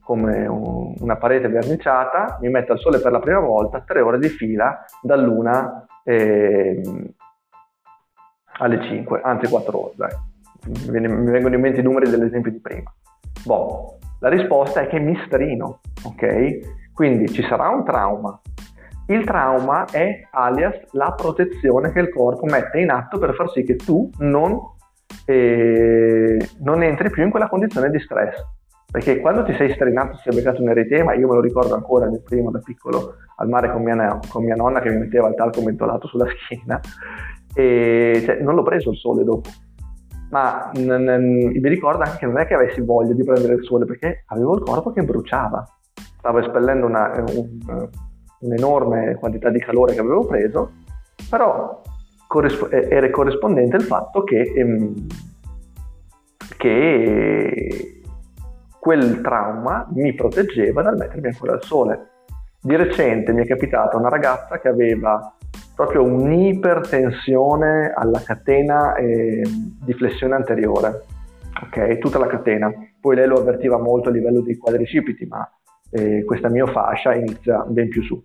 come 0.00 0.46
un, 0.46 0.94
una 0.98 1.16
parete 1.16 1.48
verniciata, 1.48 2.38
mi 2.40 2.48
metto 2.48 2.72
al 2.72 2.78
sole 2.78 2.98
per 2.98 3.12
la 3.12 3.20
prima 3.20 3.40
volta, 3.40 3.82
tre 3.82 4.00
ore 4.00 4.18
di 4.18 4.28
fila, 4.28 4.84
dall'una 5.02 5.86
eh, 6.04 6.80
alle 8.58 8.82
5, 8.82 9.20
anzi 9.22 9.48
4 9.48 9.78
ore, 9.78 9.92
dai. 9.96 10.10
Mi, 10.90 11.30
vengono 11.30 11.54
in 11.54 11.60
mente 11.60 11.80
i 11.80 11.84
numeri 11.84 12.10
dell'esempio 12.10 12.50
di 12.50 12.60
prima. 12.60 12.92
Boh, 13.44 13.98
la 14.20 14.28
risposta 14.28 14.80
è 14.80 14.88
che 14.88 14.98
mi 14.98 15.16
strino, 15.26 15.80
ok? 16.04 16.92
Quindi 16.92 17.28
ci 17.32 17.42
sarà 17.42 17.68
un 17.68 17.84
trauma. 17.84 18.40
Il 19.10 19.24
trauma 19.24 19.86
è 19.86 20.26
alias 20.30 20.74
la 20.92 21.14
protezione 21.16 21.92
che 21.92 22.00
il 22.00 22.10
corpo 22.10 22.44
mette 22.44 22.78
in 22.78 22.90
atto 22.90 23.18
per 23.18 23.34
far 23.34 23.50
sì 23.50 23.62
che 23.62 23.76
tu 23.76 24.10
non, 24.18 24.60
eh, 25.24 26.36
non 26.60 26.82
entri 26.82 27.08
più 27.08 27.22
in 27.22 27.30
quella 27.30 27.48
condizione 27.48 27.88
di 27.88 27.98
stress. 28.00 28.36
Perché 28.90 29.20
quando 29.20 29.44
ti 29.44 29.54
sei 29.54 29.72
strinato, 29.72 30.16
ti 30.16 30.22
sei 30.24 30.34
beccato 30.34 30.60
un 30.60 30.68
eritema, 30.68 31.14
io 31.14 31.26
me 31.26 31.34
lo 31.34 31.40
ricordo 31.40 31.74
ancora 31.74 32.06
nel 32.06 32.22
primo 32.22 32.50
da 32.50 32.58
piccolo 32.58 33.14
al 33.36 33.48
mare 33.48 33.72
con 33.72 33.82
mia, 33.82 34.18
con 34.28 34.44
mia 34.44 34.56
nonna 34.56 34.80
che 34.80 34.90
mi 34.90 34.98
metteva 34.98 35.28
il 35.28 35.34
talco 35.34 35.62
mentolato 35.62 36.06
sulla 36.06 36.26
schiena 36.44 36.78
e 37.54 38.22
cioè, 38.26 38.40
non 38.40 38.54
l'ho 38.54 38.62
preso 38.62 38.90
il 38.90 38.96
sole 38.98 39.24
dopo. 39.24 39.48
Ma 40.30 40.70
n- 40.74 40.86
n- 40.86 41.50
mi 41.58 41.68
ricordo 41.68 42.02
anche 42.02 42.18
che 42.18 42.26
non 42.26 42.38
è 42.38 42.46
che 42.46 42.52
avessi 42.52 42.82
voglia 42.82 43.14
di 43.14 43.24
prendere 43.24 43.54
il 43.54 43.64
sole 43.64 43.86
perché 43.86 44.24
avevo 44.26 44.54
il 44.54 44.62
corpo 44.62 44.92
che 44.92 45.02
bruciava. 45.02 45.66
Stavo 46.18 46.40
espellendo 46.40 46.84
una, 46.84 47.24
un, 47.34 47.58
un'enorme 48.40 49.16
quantità 49.16 49.50
di 49.50 49.58
calore 49.58 49.94
che 49.94 50.00
avevo 50.00 50.26
preso, 50.26 50.72
però 51.28 51.82
corrisp- 52.26 52.72
era 52.72 53.10
corrispondente 53.10 53.76
il 53.76 53.82
fatto 53.82 54.22
che, 54.22 54.52
ehm, 54.54 55.06
che 56.56 58.02
quel 58.78 59.20
trauma 59.20 59.86
mi 59.92 60.14
proteggeva 60.14 60.82
dal 60.82 60.96
mettermi 60.96 61.26
ancora 61.28 61.52
al 61.52 61.62
sole. 61.62 62.10
Di 62.60 62.76
recente 62.76 63.32
mi 63.32 63.42
è 63.42 63.46
capitata 63.46 63.96
una 63.96 64.08
ragazza 64.08 64.58
che 64.58 64.68
aveva 64.68 65.32
proprio 65.74 66.02
un'ipertensione 66.02 67.92
alla 67.94 68.20
catena 68.20 68.94
eh, 68.94 69.42
di 69.44 69.92
flessione 69.92 70.34
anteriore, 70.34 71.04
ok? 71.62 71.98
Tutta 71.98 72.18
la 72.18 72.26
catena. 72.26 72.72
Poi 73.00 73.14
lei 73.14 73.28
lo 73.28 73.36
avvertiva 73.36 73.78
molto 73.78 74.08
a 74.08 74.12
livello 74.12 74.40
dei 74.40 74.56
quadricipiti, 74.56 75.24
ma 75.26 75.48
eh, 75.90 76.24
questa 76.24 76.48
miofascia 76.48 77.14
inizia 77.14 77.64
ben 77.66 77.88
più 77.88 78.02
su. 78.02 78.22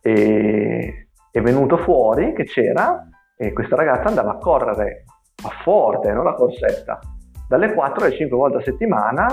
E 0.00 1.08
è 1.30 1.40
venuto 1.40 1.76
fuori 1.78 2.32
che 2.32 2.44
c'era 2.44 3.08
e 3.36 3.52
questa 3.52 3.76
ragazza 3.76 4.08
andava 4.08 4.32
a 4.32 4.38
correre 4.38 5.04
a 5.44 5.50
forte, 5.62 6.12
non 6.12 6.24
la 6.24 6.34
corsetta, 6.34 6.98
dalle 7.48 7.74
4 7.74 8.04
alle 8.04 8.14
5 8.14 8.36
volte 8.36 8.56
a 8.56 8.62
settimana 8.62 9.26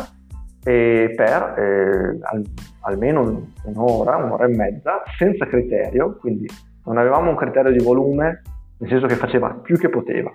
e 0.63 1.13
per 1.15 1.53
eh, 1.57 2.19
al, 2.21 2.43
almeno 2.81 3.47
un'ora, 3.65 4.17
un'ora 4.17 4.45
e 4.45 4.55
mezza, 4.55 5.03
senza 5.17 5.45
criterio, 5.45 6.17
quindi 6.17 6.47
non 6.85 6.97
avevamo 6.97 7.29
un 7.29 7.35
criterio 7.35 7.71
di 7.71 7.83
volume, 7.83 8.41
nel 8.79 8.89
senso 8.89 9.07
che 9.07 9.15
faceva 9.15 9.53
più 9.53 9.77
che 9.77 9.89
poteva 9.89 10.33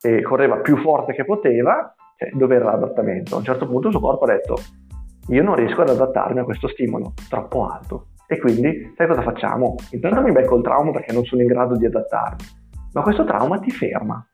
e 0.00 0.22
correva 0.22 0.56
più 0.58 0.76
forte 0.78 1.12
che 1.12 1.24
poteva, 1.24 1.94
cioè, 2.16 2.30
dove 2.32 2.56
era 2.56 2.66
l'adattamento? 2.66 3.34
A 3.34 3.38
un 3.38 3.44
certo 3.44 3.66
punto 3.66 3.88
il 3.88 3.92
suo 3.92 4.02
corpo 4.02 4.24
ha 4.24 4.32
detto 4.32 4.56
io 5.28 5.42
non 5.42 5.54
riesco 5.54 5.82
ad 5.82 5.90
adattarmi 5.90 6.40
a 6.40 6.44
questo 6.44 6.68
stimolo, 6.68 7.14
troppo 7.28 7.66
alto. 7.66 8.08
E 8.26 8.38
quindi, 8.38 8.92
sai 8.96 9.06
cosa 9.06 9.22
facciamo? 9.22 9.76
Intanto 9.90 10.22
mi 10.22 10.32
becco 10.32 10.56
il 10.56 10.62
trauma 10.62 10.90
perché 10.90 11.12
non 11.12 11.24
sono 11.24 11.40
in 11.42 11.48
grado 11.48 11.76
di 11.76 11.86
adattarmi, 11.86 12.44
ma 12.92 13.02
questo 13.02 13.24
trauma 13.24 13.58
ti 13.58 13.70
ferma, 13.70 14.24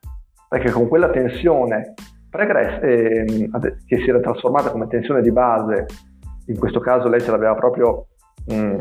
perché 0.49 0.71
con 0.71 0.87
quella 0.87 1.09
tensione 1.09 1.93
pregressa, 2.29 2.81
eh, 2.81 3.47
che 3.85 3.97
si 3.97 4.09
era 4.09 4.19
trasformata 4.19 4.71
come 4.71 4.87
tensione 4.87 5.21
di 5.21 5.31
base, 5.31 5.85
in 6.47 6.59
questo 6.59 6.79
caso 6.79 7.07
lei 7.07 7.21
ce 7.21 7.31
l'aveva 7.31 7.55
proprio 7.55 8.07
mh, 8.47 8.55
mm, 8.55 8.79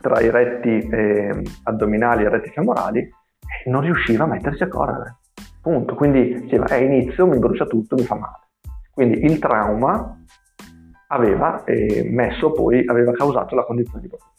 tra 0.00 0.20
i 0.20 0.30
retti 0.30 0.78
eh, 0.78 1.42
addominali 1.64 2.22
e 2.22 2.26
i 2.26 2.30
retti 2.30 2.50
femorali, 2.50 3.08
non 3.66 3.82
riusciva 3.82 4.24
a 4.24 4.28
mettersi 4.28 4.62
a 4.62 4.68
correre. 4.68 5.18
Punto. 5.60 5.94
Quindi 5.94 6.40
diceva, 6.40 6.66
è 6.66 6.76
inizio, 6.76 7.26
mi 7.26 7.38
brucia 7.38 7.66
tutto, 7.66 7.96
mi 7.96 8.04
fa 8.04 8.14
male. 8.14 8.48
Quindi 8.92 9.24
il 9.24 9.38
trauma 9.38 10.18
aveva 11.12 11.64
messo 12.04 12.52
poi, 12.52 12.84
aveva 12.86 13.12
causato 13.12 13.54
la 13.54 13.64
condizione 13.64 14.02
di 14.02 14.08
protezione. 14.08 14.38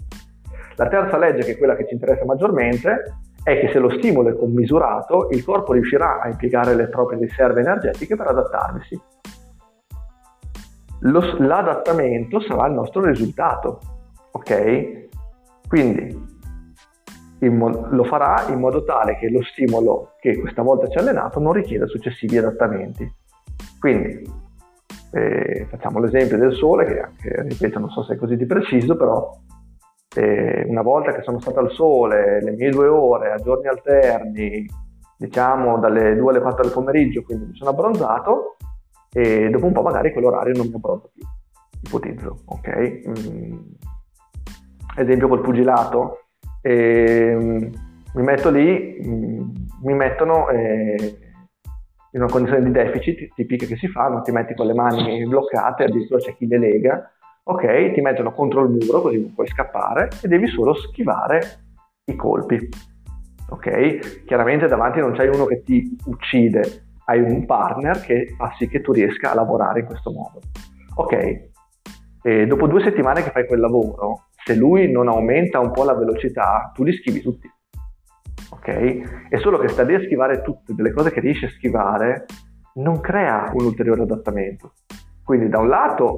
La 0.75 0.87
terza 0.87 1.17
legge, 1.17 1.43
che 1.43 1.51
è 1.51 1.57
quella 1.57 1.75
che 1.75 1.85
ci 1.87 1.93
interessa 1.93 2.25
maggiormente, 2.25 3.15
è 3.43 3.59
che 3.59 3.69
se 3.71 3.79
lo 3.79 3.89
stimolo 3.89 4.29
è 4.29 4.35
commisurato, 4.35 5.27
il 5.31 5.43
corpo 5.43 5.73
riuscirà 5.73 6.21
a 6.21 6.27
impiegare 6.27 6.75
le 6.75 6.87
proprie 6.87 7.19
riserve 7.19 7.61
energetiche 7.61 8.15
per 8.15 8.27
adattarsi. 8.27 8.99
Lo, 11.01 11.37
l'adattamento 11.39 12.39
sarà 12.41 12.67
il 12.67 12.73
nostro 12.73 13.03
risultato, 13.03 13.79
ok? 14.31 15.07
Quindi 15.67 16.29
mo- 17.49 17.87
lo 17.89 18.03
farà 18.03 18.45
in 18.49 18.59
modo 18.59 18.83
tale 18.83 19.17
che 19.17 19.29
lo 19.29 19.41
stimolo 19.41 20.13
che 20.19 20.39
questa 20.39 20.61
volta 20.61 20.87
ci 20.87 20.97
ha 20.97 21.01
allenato 21.01 21.39
non 21.39 21.53
richieda 21.53 21.87
successivi 21.87 22.37
adattamenti. 22.37 23.11
Quindi 23.79 24.23
eh, 25.11 25.67
facciamo 25.69 25.99
l'esempio 25.99 26.37
del 26.37 26.53
sole, 26.53 26.85
che 26.85 26.99
anche, 26.99 27.41
ripeto, 27.43 27.79
non 27.79 27.89
so 27.89 28.03
se 28.03 28.13
è 28.13 28.17
così 28.17 28.37
di 28.37 28.45
preciso, 28.45 28.95
però 28.95 29.29
eh, 30.15 30.65
una 30.67 30.81
volta 30.81 31.13
che 31.13 31.21
sono 31.23 31.39
stato 31.39 31.59
al 31.59 31.71
sole 31.71 32.41
le 32.41 32.51
mie 32.51 32.69
due 32.69 32.87
ore 32.87 33.31
a 33.31 33.37
giorni 33.37 33.67
alterni, 33.67 34.65
diciamo 35.17 35.77
dalle 35.79 36.15
2 36.15 36.29
alle 36.31 36.41
4 36.41 36.63
del 36.63 36.71
pomeriggio, 36.71 37.21
quindi 37.23 37.45
mi 37.45 37.55
sono 37.55 37.69
abbronzato 37.69 38.55
e 39.13 39.49
dopo 39.49 39.65
un 39.65 39.73
po' 39.73 39.81
magari 39.81 40.11
quell'orario 40.11 40.53
non 40.55 40.67
mi 40.67 40.75
abbronzo 40.75 41.11
più, 41.13 41.23
ipotizzo, 41.83 42.37
ok? 42.45 43.01
Mm. 43.07 43.57
Esempio 44.97 45.27
col 45.27 45.41
pugilato, 45.41 46.25
eh, 46.61 47.35
mi 48.13 48.23
metto 48.23 48.49
lì, 48.49 49.01
mm, 49.05 49.49
mi 49.83 49.93
mettono 49.93 50.49
eh, 50.49 51.17
in 52.11 52.21
una 52.21 52.31
condizione 52.31 52.63
di 52.63 52.71
deficit 52.71 53.33
tipica 53.33 53.65
che 53.65 53.77
si 53.77 53.87
fa, 53.87 54.07
non 54.07 54.23
ti 54.23 54.31
metti 54.31 54.53
con 54.53 54.65
le 54.67 54.73
mani 54.73 55.25
bloccate, 55.25 55.85
addirittura 55.85 56.19
c'è 56.19 56.35
chi 56.35 56.47
le 56.47 56.57
lega, 56.57 57.11
ok, 57.43 57.93
ti 57.93 58.01
mettono 58.01 58.31
contro 58.33 58.63
il 58.63 58.69
muro 58.69 59.01
così 59.01 59.19
non 59.19 59.33
puoi 59.33 59.47
scappare 59.47 60.09
e 60.21 60.27
devi 60.27 60.47
solo 60.47 60.73
schivare 60.73 61.41
i 62.05 62.15
colpi. 62.15 62.69
Ok? 63.49 64.23
Chiaramente 64.25 64.67
davanti 64.67 64.99
non 64.99 65.13
c'hai 65.13 65.27
uno 65.27 65.45
che 65.45 65.63
ti 65.63 65.97
uccide, 66.05 66.85
hai 67.05 67.21
un 67.21 67.45
partner 67.45 67.99
che 68.01 68.33
fa 68.37 68.53
sì 68.57 68.67
che 68.67 68.81
tu 68.81 68.91
riesca 68.91 69.31
a 69.31 69.35
lavorare 69.35 69.81
in 69.81 69.85
questo 69.85 70.11
modo. 70.11 70.39
Ok, 70.95 71.49
e 72.23 72.45
dopo 72.45 72.67
due 72.67 72.83
settimane 72.83 73.23
che 73.23 73.31
fai 73.31 73.47
quel 73.47 73.59
lavoro, 73.59 74.27
se 74.43 74.53
lui 74.55 74.91
non 74.91 75.07
aumenta 75.07 75.59
un 75.59 75.71
po' 75.71 75.83
la 75.83 75.95
velocità, 75.95 76.71
tu 76.73 76.83
li 76.83 76.93
schivi 76.93 77.19
tutti. 77.19 77.49
Ok? 78.51 79.27
È 79.29 79.37
solo 79.37 79.57
che 79.57 79.67
sta 79.67 79.83
lì 79.83 79.95
a 79.95 80.01
schivare 80.01 80.41
tutte 80.41 80.73
delle 80.73 80.91
cose 80.91 81.11
che 81.11 81.19
riesci 81.19 81.45
a 81.45 81.49
schivare, 81.49 82.25
non 82.75 82.99
crea 82.99 83.51
un 83.53 83.65
ulteriore 83.65 84.03
adattamento. 84.03 84.73
Quindi 85.23 85.49
da 85.49 85.59
un 85.59 85.67
lato 85.67 86.17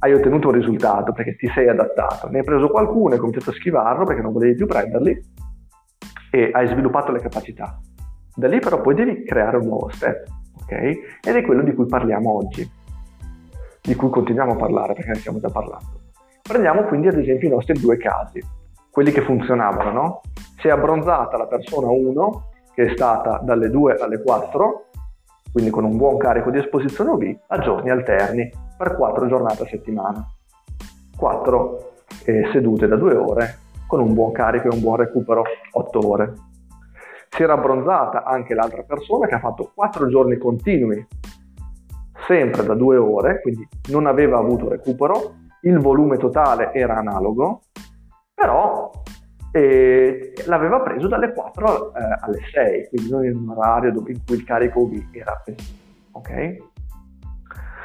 hai 0.00 0.14
ottenuto 0.14 0.48
un 0.48 0.54
risultato 0.54 1.12
perché 1.12 1.36
ti 1.36 1.48
sei 1.48 1.68
adattato, 1.68 2.28
ne 2.28 2.38
hai 2.38 2.44
preso 2.44 2.68
qualcuno 2.68 3.10
e 3.10 3.12
hai 3.14 3.18
cominciato 3.18 3.50
a 3.50 3.54
schivarlo 3.54 4.04
perché 4.04 4.22
non 4.22 4.32
volevi 4.32 4.54
più 4.54 4.66
prenderli 4.66 5.20
e 6.30 6.50
hai 6.52 6.68
sviluppato 6.68 7.12
le 7.12 7.20
capacità. 7.20 7.78
Da 8.34 8.48
lì 8.48 8.60
però 8.60 8.80
poi 8.80 8.94
devi 8.94 9.24
creare 9.24 9.58
un 9.58 9.66
nuovo 9.66 9.90
step, 9.90 10.26
ok? 10.62 10.72
Ed 11.22 11.36
è 11.36 11.42
quello 11.42 11.62
di 11.62 11.74
cui 11.74 11.86
parliamo 11.86 12.34
oggi, 12.34 12.68
di 13.82 13.94
cui 13.94 14.08
continuiamo 14.08 14.52
a 14.52 14.56
parlare 14.56 14.94
perché 14.94 15.10
ne 15.10 15.16
stiamo 15.16 15.38
già 15.38 15.50
parlando. 15.50 16.00
Prendiamo 16.42 16.84
quindi 16.84 17.08
ad 17.08 17.18
esempio 17.18 17.48
i 17.48 17.52
nostri 17.52 17.78
due 17.78 17.96
casi, 17.96 18.42
quelli 18.90 19.12
che 19.12 19.22
funzionavano, 19.22 19.90
no? 19.92 20.20
Si 20.58 20.68
è 20.68 20.70
abbronzata 20.70 21.36
la 21.36 21.46
persona 21.46 21.88
1 21.88 22.48
che 22.74 22.86
è 22.86 22.90
stata 22.90 23.40
dalle 23.42 23.70
2 23.70 23.96
alle 23.96 24.22
4 24.22 24.84
quindi 25.52 25.70
con 25.70 25.84
un 25.84 25.96
buon 25.96 26.16
carico 26.16 26.50
di 26.50 26.58
esposizione 26.58 27.10
UV 27.10 27.36
a 27.48 27.58
giorni 27.58 27.90
alterni 27.90 28.48
per 28.76 28.94
4 28.94 29.26
giornate 29.26 29.64
a 29.64 29.66
settimana. 29.66 30.24
4 31.16 31.92
eh, 32.24 32.48
sedute 32.52 32.86
da 32.86 32.96
2 32.96 33.16
ore 33.16 33.58
con 33.86 34.00
un 34.00 34.14
buon 34.14 34.30
carico 34.30 34.68
e 34.68 34.74
un 34.74 34.80
buon 34.80 34.96
recupero 34.96 35.42
8 35.72 36.08
ore. 36.08 36.32
Si 37.28 37.42
era 37.42 37.54
abbronzata 37.54 38.24
anche 38.24 38.54
l'altra 38.54 38.82
persona 38.82 39.26
che 39.26 39.34
ha 39.34 39.40
fatto 39.40 39.72
4 39.74 40.08
giorni 40.08 40.36
continui, 40.38 41.04
sempre 42.26 42.64
da 42.64 42.74
2 42.74 42.96
ore, 42.96 43.40
quindi 43.40 43.66
non 43.90 44.06
aveva 44.06 44.38
avuto 44.38 44.68
recupero, 44.68 45.34
il 45.62 45.78
volume 45.78 46.16
totale 46.16 46.72
era 46.72 46.96
analogo, 46.96 47.60
però 48.40 48.90
e 49.52 50.32
l'aveva 50.46 50.80
preso 50.80 51.08
dalle 51.08 51.32
4 51.32 51.94
eh, 51.94 52.00
alle 52.20 52.38
6, 52.52 52.88
quindi 52.88 53.10
non 53.10 53.24
in 53.24 53.36
un 53.36 53.48
orario 53.50 53.92
dove, 53.92 54.12
in 54.12 54.20
cui 54.24 54.36
il 54.36 54.44
carico 54.44 54.88
era 55.12 55.42
pesante. 55.44 55.78
Ok? 56.12 56.68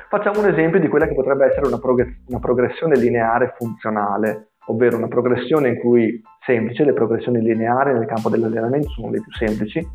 Facciamo 0.09 0.39
un 0.39 0.47
esempio 0.47 0.79
di 0.79 0.87
quella 0.87 1.07
che 1.07 1.15
potrebbe 1.15 1.47
essere 1.47 1.67
una, 1.67 1.79
prog- 1.79 2.19
una, 2.27 2.39
progressione 2.39 2.95
lineare 2.95 3.55
funzionale, 3.57 4.51
ovvero 4.67 4.97
una 4.97 5.07
progressione 5.07 5.69
in 5.69 5.79
cui 5.79 6.21
semplice, 6.45 6.85
le 6.85 6.93
progressioni 6.93 7.41
lineari 7.41 7.93
nel 7.93 8.05
campo 8.05 8.29
dell'allenamento 8.29 8.89
sono 8.89 9.09
le 9.09 9.21
più 9.21 9.31
semplici, 9.33 9.85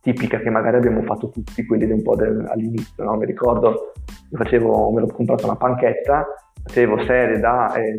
tipica 0.00 0.38
che 0.38 0.50
magari 0.50 0.78
abbiamo 0.78 1.02
fatto 1.02 1.28
tutti 1.28 1.64
quelli 1.66 1.90
un 1.90 2.02
po' 2.02 2.16
del, 2.16 2.46
all'inizio, 2.50 3.04
no? 3.04 3.16
mi 3.16 3.26
ricordo, 3.26 3.92
facevo, 4.32 4.90
me 4.90 5.00
l'ho 5.00 5.12
comprato 5.12 5.44
una 5.44 5.56
panchetta, 5.56 6.26
facevo 6.64 7.04
serie 7.04 7.38
da 7.38 7.74
eh, 7.74 7.96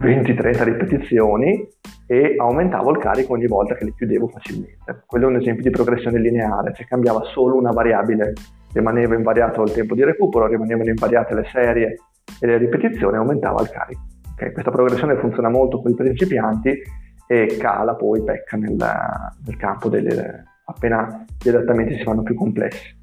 20-30 0.00 0.62
ripetizioni 0.62 1.68
e 2.06 2.34
aumentavo 2.38 2.90
il 2.90 2.98
carico 2.98 3.32
ogni 3.32 3.46
volta 3.46 3.74
che 3.74 3.84
li 3.84 3.92
chiudevo 3.94 4.28
facilmente. 4.28 5.02
Quello 5.06 5.26
è 5.26 5.28
un 5.30 5.36
esempio 5.36 5.62
di 5.62 5.70
progressione 5.70 6.20
lineare, 6.20 6.72
cioè 6.74 6.86
cambiava 6.86 7.22
solo 7.24 7.56
una 7.56 7.70
variabile, 7.70 8.32
rimaneva 8.72 9.14
invariato 9.14 9.62
il 9.62 9.72
tempo 9.72 9.94
di 9.94 10.04
recupero, 10.04 10.46
rimanevano 10.46 10.88
invariate 10.88 11.34
le 11.34 11.44
serie 11.50 11.96
e 12.40 12.46
le 12.46 12.56
ripetizioni 12.58 13.14
e 13.14 13.18
aumentava 13.18 13.60
il 13.62 13.70
carico. 13.70 14.02
Okay? 14.32 14.52
Questa 14.52 14.70
progressione 14.70 15.16
funziona 15.16 15.48
molto 15.48 15.82
con 15.82 15.90
i 15.90 15.94
principianti 15.94 16.80
e 17.26 17.56
cala 17.58 17.94
poi, 17.94 18.22
pecca 18.22 18.56
nel, 18.56 18.76
nel 18.76 19.56
campo 19.56 19.88
delle, 19.88 20.44
appena 20.64 21.24
gli 21.42 21.48
adattamenti 21.48 21.96
si 21.96 22.04
fanno 22.04 22.22
più 22.22 22.34
complessi. 22.34 22.96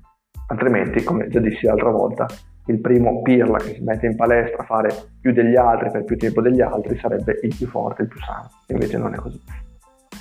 Altrimenti, 0.48 1.04
come 1.04 1.28
già 1.28 1.40
dissi 1.40 1.66
l'altra 1.66 1.90
volta, 1.90 2.26
il 2.68 2.82
primo 2.82 3.22
pirla 3.22 3.58
che 3.58 3.76
si 3.76 3.84
mette 3.84 4.08
in 4.08 4.16
palestra 4.16 4.64
a 4.64 4.66
fare 4.66 4.90
più 5.22 5.32
degli 5.32 5.56
altri 5.56 5.92
per 5.92 6.04
più 6.04 6.18
tempo 6.18 6.42
degli 6.42 6.62
altri 6.62 6.98
sarebbe 6.98 7.40
il 7.44 7.56
più 7.56 7.68
forte, 7.68 8.04
il 8.04 8.08
più 8.08 8.20
sano. 8.20 8.50
Invece 8.68 8.98
non 8.98 9.14
è 9.14 9.18
così. 9.18 9.40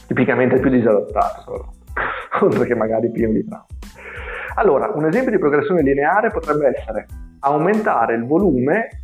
Tipicamente 0.06 0.56
il 0.56 0.60
più 0.60 0.70
disadattato, 0.70 1.72
oltre 2.42 2.66
che 2.66 2.74
magari 2.74 3.10
pieno 3.10 3.32
di 3.32 3.46
traumi. 3.46 3.66
Allora, 4.56 4.92
un 4.94 5.06
esempio 5.06 5.32
di 5.32 5.38
progressione 5.38 5.82
lineare 5.82 6.30
potrebbe 6.30 6.68
essere 6.76 7.06
aumentare 7.40 8.14
il 8.14 8.26
volume 8.26 9.00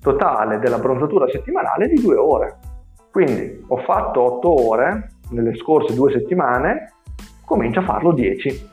totale 0.00 0.58
della 0.58 0.78
bronzatura 0.78 1.28
settimanale 1.28 1.88
di 1.88 2.00
due 2.00 2.16
ore. 2.16 2.56
Quindi 3.10 3.64
ho 3.66 3.78
fatto 3.78 4.36
8 4.36 4.68
ore 4.68 5.10
nelle 5.30 5.56
scorse 5.56 5.94
due 5.94 6.12
settimane, 6.12 6.92
comincio 7.44 7.80
a 7.80 7.84
farlo 7.84 8.12
10, 8.12 8.68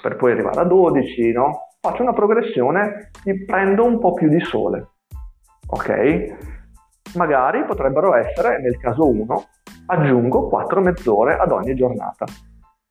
per 0.00 0.16
poi 0.16 0.32
arrivare 0.32 0.60
a 0.60 0.64
12, 0.64 1.32
no? 1.32 1.69
Faccio 1.82 2.02
una 2.02 2.12
progressione 2.12 3.08
e 3.24 3.42
prendo 3.46 3.86
un 3.86 3.98
po' 3.98 4.12
più 4.12 4.28
di 4.28 4.38
sole, 4.40 4.86
ok? 5.66 6.36
Magari 7.14 7.64
potrebbero 7.64 8.14
essere, 8.14 8.60
nel 8.60 8.76
caso 8.76 9.08
1, 9.08 9.44
aggiungo 9.86 10.46
4 10.48 10.82
mezz'ore 10.82 11.38
ad 11.38 11.50
ogni 11.52 11.74
giornata. 11.74 12.26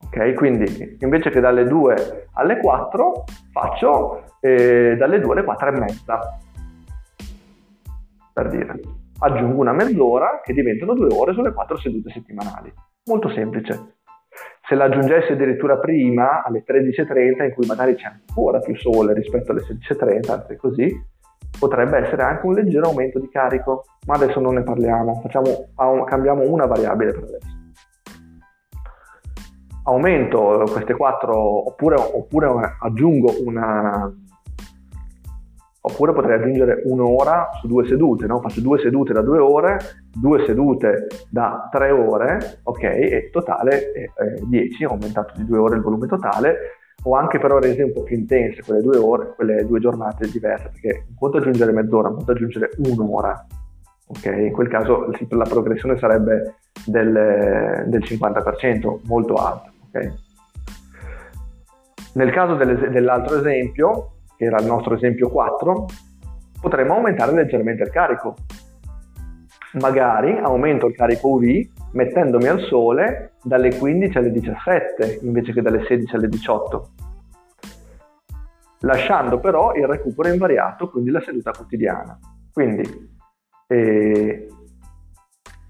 Ok, 0.03 0.33
quindi 0.33 0.97
invece 1.01 1.29
che 1.29 1.39
dalle 1.39 1.65
2 1.65 2.29
alle 2.33 2.57
4 2.57 3.25
faccio 3.51 4.23
eh, 4.39 4.95
dalle 4.97 5.19
2 5.19 5.33
alle 5.33 5.43
4 5.43 5.67
e 5.67 5.79
mezza. 5.79 6.19
Per 8.33 8.49
dire, 8.49 8.79
aggiungo 9.19 9.61
una 9.61 9.73
mezz'ora 9.73 10.41
che 10.43 10.51
diventano 10.51 10.95
2 10.95 11.13
ore 11.13 11.33
sulle 11.33 11.53
4 11.53 11.77
sedute 11.77 12.09
settimanali. 12.09 12.73
Molto 13.05 13.29
semplice. 13.29 13.98
Se 14.69 14.75
l'aggiungessi 14.75 15.31
addirittura 15.31 15.79
prima, 15.79 16.43
alle 16.43 16.63
13.30, 16.63 17.43
in 17.43 17.53
cui 17.55 17.65
magari 17.65 17.95
c'è 17.95 18.05
ancora 18.05 18.59
più 18.59 18.77
sole 18.77 19.15
rispetto 19.15 19.51
alle 19.51 19.61
16.30, 19.61 20.31
anzi 20.31 20.55
così, 20.57 20.87
potrebbe 21.57 21.97
essere 21.97 22.21
anche 22.21 22.45
un 22.45 22.53
leggero 22.53 22.89
aumento 22.89 23.17
di 23.17 23.27
carico, 23.29 23.85
ma 24.05 24.13
adesso 24.13 24.39
non 24.39 24.53
ne 24.53 24.61
parliamo, 24.61 25.21
Facciamo, 25.23 26.03
cambiamo 26.05 26.43
una 26.43 26.67
variabile 26.67 27.13
per 27.13 27.23
adesso. 27.23 27.57
Aumento 29.85 30.63
queste 30.71 30.93
quattro, 30.93 31.35
oppure, 31.69 31.95
oppure 31.95 32.75
aggiungo 32.79 33.37
una, 33.43 34.07
oppure 35.89 36.13
potrei 36.13 36.37
aggiungere 36.37 36.81
un'ora 36.85 37.49
su 37.59 37.67
due 37.67 37.85
sedute, 37.87 38.27
no? 38.27 38.39
faccio 38.39 38.61
due 38.61 38.79
sedute 38.79 39.13
da 39.13 39.21
due 39.21 39.39
ore, 39.39 39.77
due 40.13 40.45
sedute 40.45 41.07
da 41.29 41.67
tre 41.71 41.91
ore, 41.91 42.59
ok, 42.63 42.83
e 42.83 43.29
totale 43.31 43.91
è 43.91 44.09
10, 44.41 44.85
ho 44.85 44.91
aumentato 44.91 45.33
di 45.35 45.45
due 45.45 45.57
ore 45.57 45.75
il 45.75 45.81
volume 45.81 46.07
totale, 46.07 46.57
o 47.03 47.15
anche 47.15 47.39
però 47.39 47.59
rese 47.59 47.83
un 47.83 47.93
po' 47.93 48.03
più 48.03 48.17
intense 48.17 48.61
quelle 48.61 48.81
due 48.81 48.97
ore, 48.97 49.33
quelle 49.35 49.65
due 49.65 49.79
giornate 49.79 50.29
diverse, 50.29 50.69
perché 50.71 51.05
un 51.09 51.15
conto 51.17 51.37
aggiungere 51.37 51.71
mezz'ora, 51.71 52.09
un 52.09 52.15
conto 52.15 52.31
aggiungere 52.31 52.71
un'ora, 52.77 53.45
ok? 54.07 54.25
In 54.25 54.51
quel 54.51 54.67
caso 54.67 55.09
la 55.29 55.45
progressione 55.45 55.97
sarebbe 55.97 56.55
del, 56.85 57.85
del 57.87 58.01
50%, 58.03 58.99
molto 59.05 59.33
alta, 59.35 59.71
ok? 59.87 60.13
Nel 62.13 62.31
caso 62.31 62.55
dell'altro 62.55 63.37
esempio, 63.37 64.11
che 64.39 64.45
era 64.45 64.61
il 64.61 64.67
nostro 64.67 64.95
esempio 64.95 65.29
4, 65.29 65.85
potremmo 66.61 66.93
aumentare 66.93 67.33
leggermente 67.33 67.83
il 67.83 67.89
carico. 67.89 68.35
Magari 69.73 70.37
aumento 70.37 70.87
il 70.87 70.95
carico 70.95 71.31
UV 71.31 71.43
mettendomi 71.91 72.47
al 72.47 72.61
sole 72.61 73.33
dalle 73.43 73.75
15 73.77 74.17
alle 74.17 74.31
17 74.31 75.19
invece 75.23 75.51
che 75.51 75.61
dalle 75.61 75.83
16 75.85 76.15
alle 76.15 76.29
18, 76.29 76.89
lasciando 78.79 79.39
però 79.41 79.73
il 79.73 79.85
recupero 79.85 80.29
invariato, 80.29 80.89
quindi 80.89 81.11
la 81.11 81.21
seduta 81.21 81.51
quotidiana. 81.51 82.17
Quindi 82.53 83.09
eh, 83.67 84.47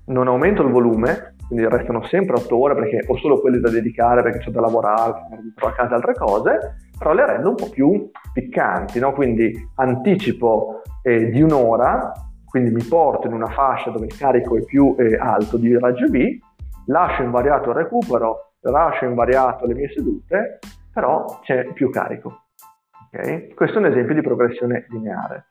non 0.05 0.27
aumento 0.27 0.61
il 0.61 0.69
volume, 0.69 1.28
quindi 1.49 1.67
restano 1.67 2.05
sempre 2.05 2.37
8 2.37 2.57
ore 2.57 2.75
perché 2.75 3.03
ho 3.05 3.17
solo 3.17 3.41
quelle 3.41 3.59
da 3.59 3.69
dedicare 3.69 4.21
perché 4.21 4.47
ho 4.47 4.51
da 4.51 4.61
lavorare, 4.61 5.25
magari 5.29 5.53
a 5.55 5.71
casa 5.73 5.95
altre 5.95 6.13
cose, 6.13 6.75
però 6.97 7.11
le 7.11 7.25
rendo 7.25 7.49
un 7.49 7.55
po' 7.55 7.69
più 7.69 8.09
piccanti, 8.31 8.99
no? 8.99 9.11
quindi 9.11 9.51
anticipo 9.75 10.83
eh, 11.03 11.29
di 11.29 11.41
un'ora 11.41 12.13
quindi 12.49 12.71
mi 12.71 12.83
porto 12.83 13.27
in 13.27 13.33
una 13.33 13.47
fascia 13.47 13.91
dove 13.91 14.07
il 14.07 14.17
carico 14.17 14.57
è 14.57 14.63
più 14.63 14.95
eh, 14.97 15.15
alto 15.15 15.57
di 15.57 15.77
raggio 15.77 16.09
B, 16.09 16.39
lascio 16.87 17.21
invariato 17.21 17.69
il 17.69 17.75
recupero, 17.75 18.53
lascio 18.61 19.05
invariato 19.05 19.67
le 19.67 19.75
mie 19.75 19.91
sedute, 19.93 20.57
però 20.91 21.39
c'è 21.43 21.71
più 21.73 21.91
carico. 21.91 22.45
Okay? 23.05 23.53
Questo 23.53 23.77
è 23.77 23.79
un 23.81 23.85
esempio 23.85 24.15
di 24.15 24.21
progressione 24.21 24.87
lineare. 24.89 25.45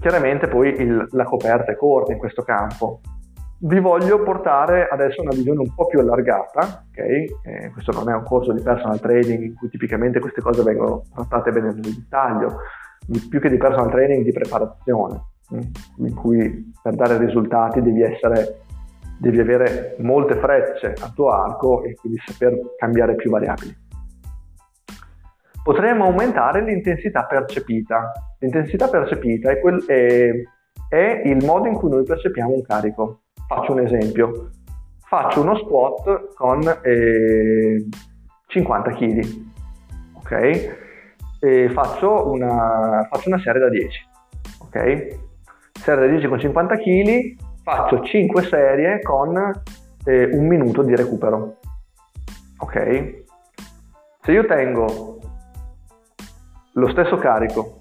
Chiaramente 0.00 0.48
poi 0.48 0.68
il, 0.80 1.08
la 1.10 1.24
coperta 1.24 1.72
è 1.72 1.76
corta 1.76 2.12
in 2.12 2.18
questo 2.18 2.42
campo. 2.42 3.00
Vi 3.66 3.80
voglio 3.80 4.22
portare 4.22 4.88
adesso 4.88 5.22
una 5.22 5.34
visione 5.34 5.60
un 5.60 5.74
po' 5.74 5.86
più 5.86 5.98
allargata, 5.98 6.84
okay? 6.90 7.24
eh, 7.44 7.70
questo 7.70 7.92
non 7.92 8.10
è 8.10 8.14
un 8.14 8.22
corso 8.22 8.52
di 8.52 8.60
personal 8.60 9.00
trading 9.00 9.42
in 9.42 9.54
cui 9.54 9.70
tipicamente 9.70 10.20
queste 10.20 10.42
cose 10.42 10.62
vengono 10.62 11.04
trattate 11.14 11.50
bene 11.50 11.68
nel 11.68 11.80
dettaglio, 11.80 12.58
più 13.30 13.40
che 13.40 13.48
di 13.48 13.56
personal 13.56 13.90
training 13.90 14.22
di 14.22 14.32
preparazione 14.32 15.18
in 15.96 16.14
cui 16.14 16.74
per 16.82 16.94
dare 16.94 17.16
risultati 17.16 17.80
devi, 17.80 18.02
essere, 18.02 18.60
devi 19.18 19.40
avere 19.40 19.96
molte 20.00 20.36
frecce 20.36 20.92
a 21.00 21.10
tuo 21.14 21.30
arco 21.30 21.84
e 21.84 21.94
quindi 21.94 22.18
saper 22.22 22.74
cambiare 22.76 23.14
più 23.14 23.30
variabili. 23.30 23.74
Potremmo 25.62 26.04
aumentare 26.04 26.62
l'intensità 26.62 27.24
percepita. 27.24 28.12
L'intensità 28.40 28.88
percepita 28.88 29.50
è, 29.50 29.58
quel, 29.58 29.82
è, 29.86 30.30
è 30.90 31.22
il 31.24 31.42
modo 31.46 31.66
in 31.66 31.74
cui 31.76 31.88
noi 31.88 32.04
percepiamo 32.04 32.52
un 32.52 32.62
carico. 32.62 33.20
Faccio 33.54 33.72
un 33.72 33.80
esempio. 33.80 34.50
Faccio 35.06 35.42
uno 35.42 35.56
squat 35.56 36.34
con 36.34 36.60
eh, 36.82 37.86
50 38.48 38.90
kg, 38.90 39.46
ok? 40.14 40.76
E 41.40 41.70
faccio 41.70 42.30
una, 42.30 43.06
faccio 43.08 43.28
una 43.28 43.38
serie 43.38 43.60
da 43.60 43.68
10, 43.68 44.08
ok? 44.62 45.18
serie 45.72 46.06
da 46.06 46.10
10 46.10 46.26
con 46.26 46.40
50 46.40 46.76
kg, 46.76 47.36
faccio 47.62 48.02
5 48.02 48.42
serie 48.42 49.02
con 49.02 49.36
eh, 50.04 50.24
un 50.32 50.46
minuto 50.48 50.82
di 50.82 50.96
recupero. 50.96 51.58
Ok? 52.58 53.22
Se 54.22 54.32
io 54.32 54.46
tengo 54.46 55.20
lo 56.72 56.88
stesso 56.88 57.18
carico, 57.18 57.78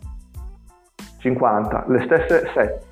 50, 1.18 1.86
le 1.88 2.04
stesse 2.04 2.52
set, 2.54 2.84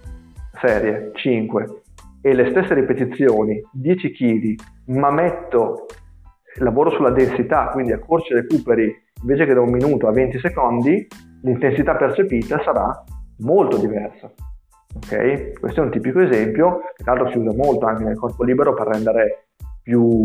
serie, 0.60 1.12
5, 1.13 1.81
e 2.21 2.34
le 2.34 2.49
stesse 2.51 2.73
ripetizioni, 2.73 3.62
10 3.71 4.12
kg, 4.12 4.55
ma 4.88 5.12
metto, 5.12 5.88
lavoro 6.60 6.91
sulla 6.91 7.12
densità, 7.12 7.69
quindi 7.69 7.91
a 7.93 7.99
corsi 7.99 8.34
recuperi 8.34 8.93
invece 9.21 9.45
che 9.45 9.53
da 9.53 9.62
un 9.62 9.71
minuto 9.71 10.07
a 10.07 10.12
20 10.12 10.39
secondi, 10.39 11.07
l'intensità 11.43 11.95
percepita 11.95 12.62
sarà 12.63 13.03
molto 13.39 13.77
diversa. 13.77 14.31
Okay? 14.95 15.53
Questo 15.53 15.81
è 15.81 15.84
un 15.84 15.91
tipico 15.91 16.19
esempio, 16.19 16.81
che 16.95 17.03
tra 17.03 17.13
l'altro 17.13 17.31
si 17.31 17.38
usa 17.38 17.55
molto 17.55 17.86
anche 17.86 18.03
nel 18.03 18.17
corpo 18.17 18.43
libero 18.43 18.73
per 18.73 18.88
rendere 18.88 19.47
più 19.81 20.21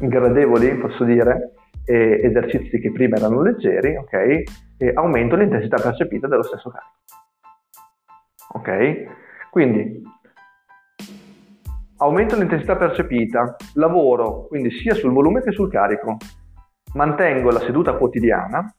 gradevoli, 0.00 0.76
posso 0.76 1.04
dire, 1.04 1.52
esercizi 1.84 2.78
che 2.78 2.92
prima 2.92 3.16
erano 3.16 3.42
leggeri, 3.42 3.96
ok? 3.96 4.12
E 4.78 4.92
aumento 4.94 5.36
l'intensità 5.36 5.76
percepita 5.76 6.26
dello 6.26 6.42
stesso 6.42 6.70
carico. 6.70 6.90
Ok? 8.54 9.50
Quindi 9.50 10.02
aumento 12.02 12.36
l'intensità 12.36 12.76
percepita, 12.76 13.56
lavoro 13.74 14.46
quindi 14.48 14.70
sia 14.70 14.94
sul 14.94 15.12
volume 15.12 15.42
che 15.42 15.52
sul 15.52 15.70
carico, 15.70 16.16
mantengo 16.94 17.50
la 17.50 17.60
seduta 17.60 17.94
quotidiana, 17.94 18.74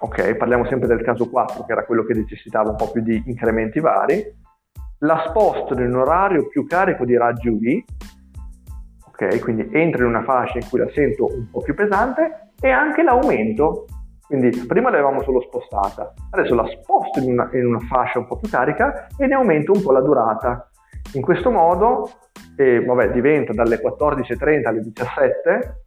ok? 0.00 0.36
Parliamo 0.36 0.66
sempre 0.66 0.88
del 0.88 1.02
caso 1.02 1.28
4 1.28 1.64
che 1.64 1.72
era 1.72 1.84
quello 1.84 2.04
che 2.04 2.14
necessitava 2.14 2.70
un 2.70 2.76
po' 2.76 2.90
più 2.90 3.02
di 3.02 3.22
incrementi 3.26 3.80
vari, 3.80 4.24
la 5.00 5.24
sposto 5.28 5.74
in 5.74 5.92
un 5.92 6.00
orario 6.00 6.48
più 6.48 6.66
carico 6.66 7.04
di 7.04 7.16
raggi 7.16 7.48
UV, 7.48 7.84
ok? 9.08 9.40
Quindi 9.40 9.68
entro 9.72 10.02
in 10.02 10.08
una 10.08 10.24
fascia 10.24 10.58
in 10.58 10.68
cui 10.68 10.78
la 10.78 10.90
sento 10.92 11.26
un 11.26 11.50
po' 11.50 11.60
più 11.60 11.74
pesante 11.74 12.52
e 12.60 12.70
anche 12.70 13.02
l'aumento. 13.02 13.84
Quindi 14.26 14.50
prima 14.66 14.90
l'avevamo 14.90 15.22
solo 15.22 15.40
spostata, 15.40 16.12
adesso 16.30 16.54
la 16.54 16.66
sposto 16.66 17.18
in 17.20 17.32
una, 17.32 17.48
in 17.52 17.64
una 17.64 17.80
fascia 17.80 18.18
un 18.18 18.26
po' 18.26 18.36
più 18.36 18.50
carica 18.50 19.06
e 19.16 19.26
ne 19.26 19.34
aumento 19.34 19.72
un 19.72 19.82
po' 19.82 19.92
la 19.92 20.02
durata. 20.02 20.67
In 21.14 21.22
questo 21.22 21.50
modo, 21.50 22.10
eh, 22.56 22.84
vabbè, 22.84 23.10
diventa 23.10 23.52
dalle 23.52 23.80
14.30 23.80 24.68
alle 24.68 24.82
17 24.82 25.82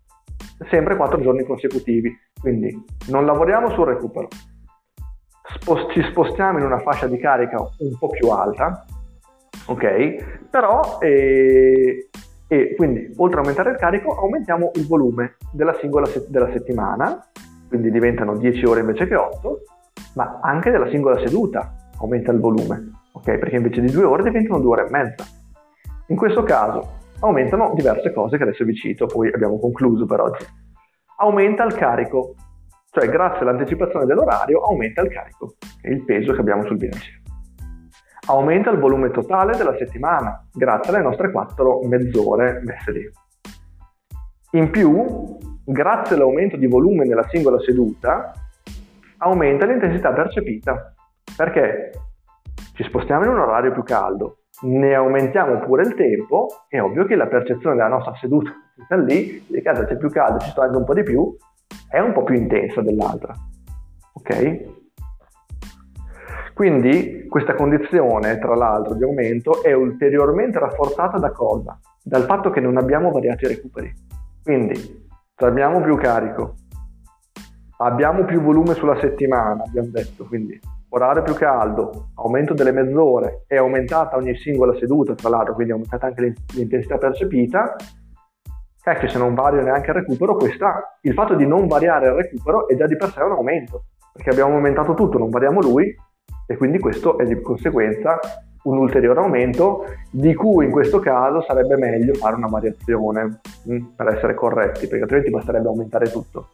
sempre 0.69 0.95
4 0.95 1.21
giorni 1.21 1.43
consecutivi. 1.43 2.15
Quindi 2.39 2.85
non 3.09 3.25
lavoriamo 3.25 3.69
sul 3.71 3.85
recupero, 3.85 4.27
Spost- 5.59 5.91
ci 5.91 6.01
spostiamo 6.03 6.59
in 6.59 6.65
una 6.65 6.79
fascia 6.79 7.07
di 7.07 7.17
carica 7.17 7.57
un 7.59 7.97
po' 7.97 8.07
più 8.07 8.29
alta, 8.29 8.85
ok? 9.65 10.47
Però, 10.49 10.97
eh, 11.01 12.09
e 12.47 12.75
quindi 12.75 13.13
oltre 13.17 13.39
a 13.39 13.41
aumentare 13.41 13.71
il 13.71 13.77
carico, 13.77 14.17
aumentiamo 14.17 14.71
il 14.75 14.87
volume 14.87 15.35
della 15.51 15.75
singola 15.79 16.05
se- 16.05 16.25
della 16.29 16.49
settimana, 16.51 17.25
quindi 17.67 17.91
diventano 17.91 18.37
10 18.37 18.65
ore 18.65 18.79
invece 18.79 19.07
che 19.07 19.15
8, 19.15 19.63
ma 20.15 20.39
anche 20.41 20.71
della 20.71 20.89
singola 20.89 21.19
seduta 21.19 21.73
aumenta 21.99 22.31
il 22.31 22.39
volume, 22.39 23.00
ok? 23.21 23.37
Perché 23.37 23.55
invece 23.55 23.81
di 23.81 23.91
2 23.91 24.03
ore 24.03 24.23
diventano 24.23 24.59
2 24.59 24.69
ore 24.69 24.87
e 24.87 24.89
mezza. 24.89 25.25
In 26.07 26.15
questo 26.15 26.43
caso 26.43 26.99
aumentano 27.21 27.71
diverse 27.75 28.11
cose 28.11 28.37
che 28.37 28.43
adesso 28.43 28.65
vi 28.65 28.73
cito, 28.73 29.05
poi 29.05 29.31
abbiamo 29.31 29.59
concluso 29.59 30.05
per 30.05 30.19
oggi. 30.19 30.43
Aumenta 31.17 31.63
il 31.63 31.75
carico, 31.75 32.33
cioè 32.89 33.07
grazie 33.07 33.41
all'anticipazione 33.41 34.05
dell'orario 34.05 34.61
aumenta 34.63 35.01
il 35.01 35.09
carico, 35.09 35.53
il 35.83 36.03
peso 36.03 36.33
che 36.33 36.39
abbiamo 36.39 36.65
sul 36.65 36.77
bilanciere. 36.77 37.21
aumenta 38.27 38.69
il 38.69 38.79
volume 38.79 39.11
totale 39.11 39.55
della 39.55 39.75
settimana 39.77 40.45
grazie 40.51 40.93
alle 40.93 41.03
nostre 41.03 41.31
quattro 41.31 41.81
mezz'ore 41.83 42.61
messe 42.63 42.91
lì. 42.91 43.11
In 44.53 44.69
più, 44.69 45.37
grazie 45.63 46.15
all'aumento 46.15 46.57
di 46.57 46.67
volume 46.67 47.05
nella 47.05 47.27
singola 47.29 47.59
seduta, 47.59 48.33
aumenta 49.17 49.65
l'intensità 49.65 50.11
percepita. 50.11 50.93
Perché? 51.35 51.91
Ci 52.73 52.83
spostiamo 52.83 53.25
in 53.25 53.31
un 53.31 53.39
orario 53.39 53.71
più 53.71 53.83
caldo, 53.83 54.43
ne 54.61 54.93
aumentiamo 54.93 55.59
pure 55.59 55.83
il 55.83 55.93
tempo, 55.95 56.47
è 56.67 56.79
ovvio 56.79 57.05
che 57.05 57.15
la 57.15 57.27
percezione 57.27 57.75
della 57.75 57.87
nostra 57.87 58.15
seduta 58.15 58.51
sta 58.83 58.95
lì, 58.95 59.43
di 59.47 59.61
casa 59.61 59.85
c'è 59.85 59.97
più 59.97 60.09
caldo, 60.09 60.39
ci 60.39 60.49
sto 60.49 60.61
anche 60.61 60.77
un 60.77 60.85
po' 60.85 60.93
di 60.93 61.03
più, 61.03 61.35
è 61.89 61.99
un 61.99 62.13
po' 62.13 62.23
più 62.23 62.35
intensa 62.35 62.81
dell'altra. 62.81 63.33
Ok? 64.13 64.79
Quindi 66.53 67.25
questa 67.27 67.55
condizione, 67.55 68.37
tra 68.37 68.55
l'altro, 68.55 68.93
di 68.93 69.03
aumento 69.03 69.63
è 69.63 69.73
ulteriormente 69.73 70.59
rafforzata 70.59 71.17
da 71.17 71.31
cosa? 71.31 71.79
Dal 72.03 72.23
fatto 72.23 72.51
che 72.51 72.59
non 72.59 72.77
abbiamo 72.77 73.11
variati 73.11 73.47
recuperi. 73.47 73.91
Quindi 74.43 75.09
abbiamo 75.35 75.81
più 75.81 75.95
carico, 75.97 76.55
abbiamo 77.77 78.25
più 78.25 78.41
volume 78.41 78.75
sulla 78.75 78.99
settimana, 78.99 79.63
abbiamo 79.63 79.89
detto, 79.89 80.25
quindi 80.25 80.59
orario 80.93 81.23
più 81.23 81.33
caldo, 81.33 82.09
aumento 82.15 82.53
delle 82.53 82.71
mezz'ore, 82.71 83.43
è 83.47 83.57
aumentata 83.57 84.17
ogni 84.17 84.35
singola 84.35 84.75
seduta, 84.77 85.13
tra 85.15 85.29
l'altro, 85.29 85.53
quindi 85.53 85.71
è 85.71 85.75
aumentata 85.75 86.07
anche 86.07 86.33
l'intensità 86.53 86.97
percepita. 86.97 87.75
Ecco, 88.83 89.07
se 89.07 89.17
non 89.17 89.35
vario 89.35 89.61
neanche 89.61 89.91
il 89.91 89.97
recupero, 89.97 90.35
questa, 90.35 90.97
il 91.01 91.13
fatto 91.13 91.35
di 91.35 91.45
non 91.45 91.67
variare 91.67 92.07
il 92.07 92.13
recupero 92.13 92.67
è 92.67 92.75
già 92.75 92.87
di 92.87 92.97
per 92.97 93.11
sé 93.11 93.21
un 93.21 93.31
aumento, 93.31 93.85
perché 94.11 94.31
abbiamo 94.31 94.55
aumentato 94.55 94.93
tutto, 94.93 95.17
non 95.17 95.29
variamo 95.29 95.61
lui, 95.61 95.95
e 96.47 96.57
quindi 96.57 96.79
questo 96.79 97.17
è 97.17 97.25
di 97.25 97.39
conseguenza 97.41 98.19
un 98.63 98.77
ulteriore 98.77 99.19
aumento 99.19 99.85
di 100.11 100.33
cui 100.33 100.65
in 100.65 100.71
questo 100.71 100.99
caso 100.99 101.41
sarebbe 101.41 101.77
meglio 101.77 102.13
fare 102.15 102.35
una 102.35 102.47
variazione 102.47 103.39
mh, 103.63 103.73
mm, 103.73 103.85
per 103.95 104.07
essere 104.07 104.33
corretti, 104.33 104.87
perché 104.87 105.03
altrimenti 105.03 105.31
basterebbe 105.31 105.67
aumentare 105.67 106.11
tutto 106.11 106.47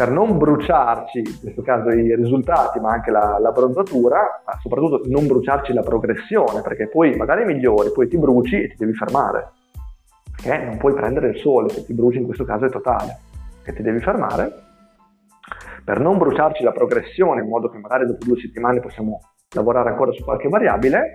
per 0.00 0.10
non 0.10 0.38
bruciarci, 0.38 1.18
in 1.18 1.40
questo 1.42 1.60
caso 1.60 1.90
i 1.90 2.16
risultati, 2.16 2.80
ma 2.80 2.90
anche 2.90 3.10
la, 3.10 3.36
la 3.38 3.50
bronzatura, 3.50 4.40
ma 4.46 4.58
soprattutto 4.58 5.02
non 5.04 5.26
bruciarci 5.26 5.74
la 5.74 5.82
progressione, 5.82 6.62
perché 6.62 6.88
poi 6.88 7.14
magari 7.16 7.44
migliori, 7.44 7.92
poi 7.92 8.08
ti 8.08 8.16
bruci 8.16 8.62
e 8.62 8.68
ti 8.68 8.76
devi 8.78 8.94
fermare. 8.94 9.50
Perché 10.24 10.64
non 10.64 10.78
puoi 10.78 10.94
prendere 10.94 11.28
il 11.28 11.36
sole, 11.36 11.68
se 11.68 11.84
ti 11.84 11.92
bruci 11.92 12.16
in 12.16 12.24
questo 12.24 12.44
caso 12.44 12.64
è 12.64 12.70
totale, 12.70 13.18
che 13.62 13.74
ti 13.74 13.82
devi 13.82 14.00
fermare. 14.00 14.50
Per 15.84 16.00
non 16.00 16.16
bruciarci 16.16 16.62
la 16.62 16.72
progressione, 16.72 17.42
in 17.42 17.48
modo 17.48 17.68
che 17.68 17.76
magari 17.76 18.06
dopo 18.06 18.24
due 18.24 18.40
settimane 18.40 18.80
possiamo 18.80 19.20
lavorare 19.54 19.90
ancora 19.90 20.12
su 20.12 20.24
qualche 20.24 20.48
variabile, 20.48 21.12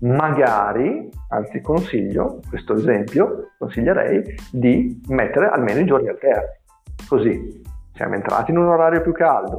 magari, 0.00 1.08
anzi 1.28 1.60
consiglio, 1.60 2.40
questo 2.48 2.74
esempio, 2.74 3.50
consiglierei 3.58 4.24
di 4.50 5.00
mettere 5.06 5.46
almeno 5.46 5.78
i 5.78 5.86
giorni 5.86 6.08
alterni. 6.08 6.62
Così 7.06 7.62
siamo 7.94 8.14
entrati 8.14 8.50
in 8.50 8.58
un 8.58 8.66
orario 8.66 9.00
più 9.00 9.12
caldo, 9.12 9.56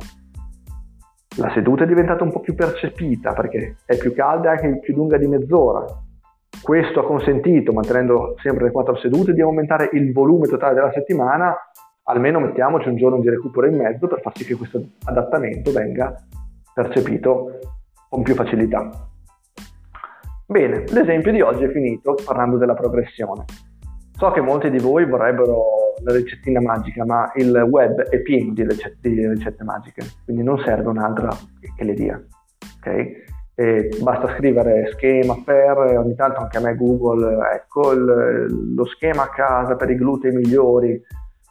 la 1.37 1.51
seduta 1.53 1.83
è 1.83 1.87
diventata 1.87 2.23
un 2.23 2.31
po' 2.31 2.39
più 2.39 2.55
percepita 2.55 3.33
perché 3.33 3.75
è 3.85 3.97
più 3.97 4.13
calda 4.13 4.49
e 4.49 4.51
anche 4.55 4.79
più 4.79 4.95
lunga 4.95 5.17
di 5.17 5.27
mezz'ora. 5.27 5.85
Questo 6.61 7.01
ha 7.01 7.05
consentito, 7.05 7.73
mantenendo 7.73 8.35
sempre 8.41 8.65
le 8.65 8.71
quattro 8.71 8.95
sedute, 8.97 9.33
di 9.33 9.41
aumentare 9.41 9.89
il 9.91 10.13
volume 10.13 10.47
totale 10.47 10.73
della 10.73 10.91
settimana, 10.93 11.53
almeno 12.03 12.39
mettiamoci 12.39 12.87
un 12.87 12.95
giorno 12.95 13.19
di 13.19 13.29
recupero 13.29 13.67
in 13.67 13.75
mezzo 13.75 14.07
per 14.07 14.21
far 14.21 14.35
sì 14.35 14.45
che 14.45 14.55
questo 14.55 14.81
adattamento 15.03 15.71
venga 15.71 16.15
percepito 16.73 17.59
con 18.09 18.23
più 18.23 18.33
facilità. 18.33 18.89
Bene, 20.47 20.85
l'esempio 20.87 21.31
di 21.31 21.41
oggi 21.41 21.65
è 21.65 21.69
finito 21.69 22.15
parlando 22.23 22.57
della 22.57 22.75
progressione. 22.75 23.43
So 24.17 24.31
che 24.31 24.39
molti 24.39 24.69
di 24.69 24.79
voi 24.79 25.05
vorrebbero 25.05 25.84
la 26.05 26.13
ricettina 26.13 26.61
magica, 26.61 27.03
ma 27.03 27.31
il 27.35 27.51
web 27.69 27.99
è 28.03 28.19
pieno 28.21 28.53
di 28.53 28.63
ricette, 28.63 29.09
di 29.09 29.27
ricette 29.27 29.63
magiche, 29.63 30.03
quindi 30.23 30.43
non 30.43 30.59
serve 30.59 30.89
un'altra 30.89 31.35
che 31.75 31.83
le 31.83 31.93
dia. 31.93 32.23
Okay? 32.77 33.23
Basta 34.01 34.35
scrivere 34.35 34.91
schema 34.93 35.41
per, 35.43 35.77
ogni 35.77 36.15
tanto 36.15 36.39
anche 36.39 36.57
a 36.57 36.61
me 36.61 36.75
Google, 36.75 37.37
ecco 37.53 37.93
il, 37.93 38.73
lo 38.75 38.85
schema 38.85 39.23
a 39.23 39.29
casa 39.29 39.75
per 39.75 39.89
i 39.89 39.95
glutei 39.95 40.31
migliori, 40.31 41.01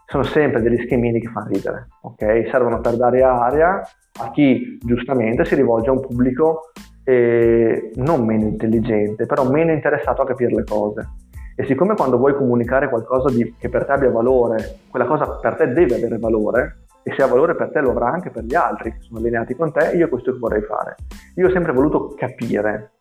sono 0.06 0.22
sempre 0.22 0.60
degli 0.60 0.82
schemini 0.84 1.20
che 1.20 1.28
fanno 1.28 1.48
ridere, 1.48 1.88
ok? 2.02 2.48
Servono 2.50 2.80
per 2.80 2.96
dare 2.96 3.22
aria 3.22 3.80
a 4.20 4.30
chi 4.30 4.78
giustamente 4.84 5.44
si 5.44 5.54
rivolge 5.54 5.88
a 5.88 5.92
un 5.92 6.00
pubblico 6.00 6.70
eh, 7.04 7.90
non 7.96 8.24
meno 8.24 8.46
intelligente, 8.46 9.26
però 9.26 9.48
meno 9.48 9.72
interessato 9.72 10.22
a 10.22 10.26
capire 10.26 10.54
le 10.54 10.64
cose. 10.64 11.08
E 11.56 11.64
siccome 11.66 11.94
quando 11.94 12.16
vuoi 12.16 12.34
comunicare 12.34 12.88
qualcosa 12.88 13.32
di, 13.32 13.54
che 13.58 13.68
per 13.68 13.84
te 13.84 13.92
abbia 13.92 14.10
valore, 14.10 14.78
quella 14.90 15.06
cosa 15.06 15.38
per 15.40 15.54
te 15.54 15.72
deve 15.72 15.94
avere 15.94 16.18
valore, 16.18 16.78
e 17.04 17.14
se 17.14 17.22
ha 17.22 17.26
valore 17.26 17.54
per 17.54 17.70
te 17.70 17.80
lo 17.80 17.90
avrà 17.90 18.08
anche 18.08 18.30
per 18.30 18.44
gli 18.44 18.54
altri 18.54 18.92
che 18.92 18.98
sono 19.00 19.18
allineati 19.18 19.54
con 19.54 19.70
te, 19.70 19.92
io 19.94 20.08
questo 20.08 20.32
che 20.32 20.38
vorrei 20.38 20.62
fare. 20.62 20.96
Io 21.36 21.46
ho 21.46 21.50
sempre 21.50 21.72
voluto 21.72 22.14
capire 22.16 22.92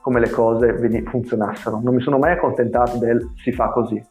come 0.00 0.20
le 0.20 0.30
cose 0.30 0.74
funzionassero, 1.04 1.80
non 1.82 1.94
mi 1.94 2.00
sono 2.00 2.18
mai 2.18 2.32
accontentato 2.32 2.96
del 2.96 3.32
si 3.42 3.52
fa 3.52 3.68
così, 3.70 4.02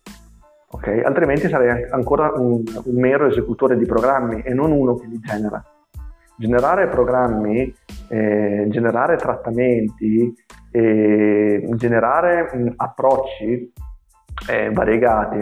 okay? 0.69 1.01
altrimenti 1.01 1.47
sarei 1.49 1.87
ancora 1.89 2.33
un, 2.35 2.61
un 2.83 2.99
mero 2.99 3.25
esecutore 3.25 3.77
di 3.77 3.85
programmi 3.85 4.41
e 4.41 4.53
non 4.53 4.71
uno 4.71 4.95
che 4.95 5.07
li 5.07 5.19
genera. 5.19 5.63
Generare 6.35 6.87
programmi, 6.87 7.73
eh, 8.09 8.67
generare 8.69 9.15
trattamenti, 9.15 10.31
eh, 10.69 11.67
generare 11.73 12.51
mh, 12.53 12.73
approcci 12.75 13.73
eh, 14.49 14.69
variegati 14.71 15.37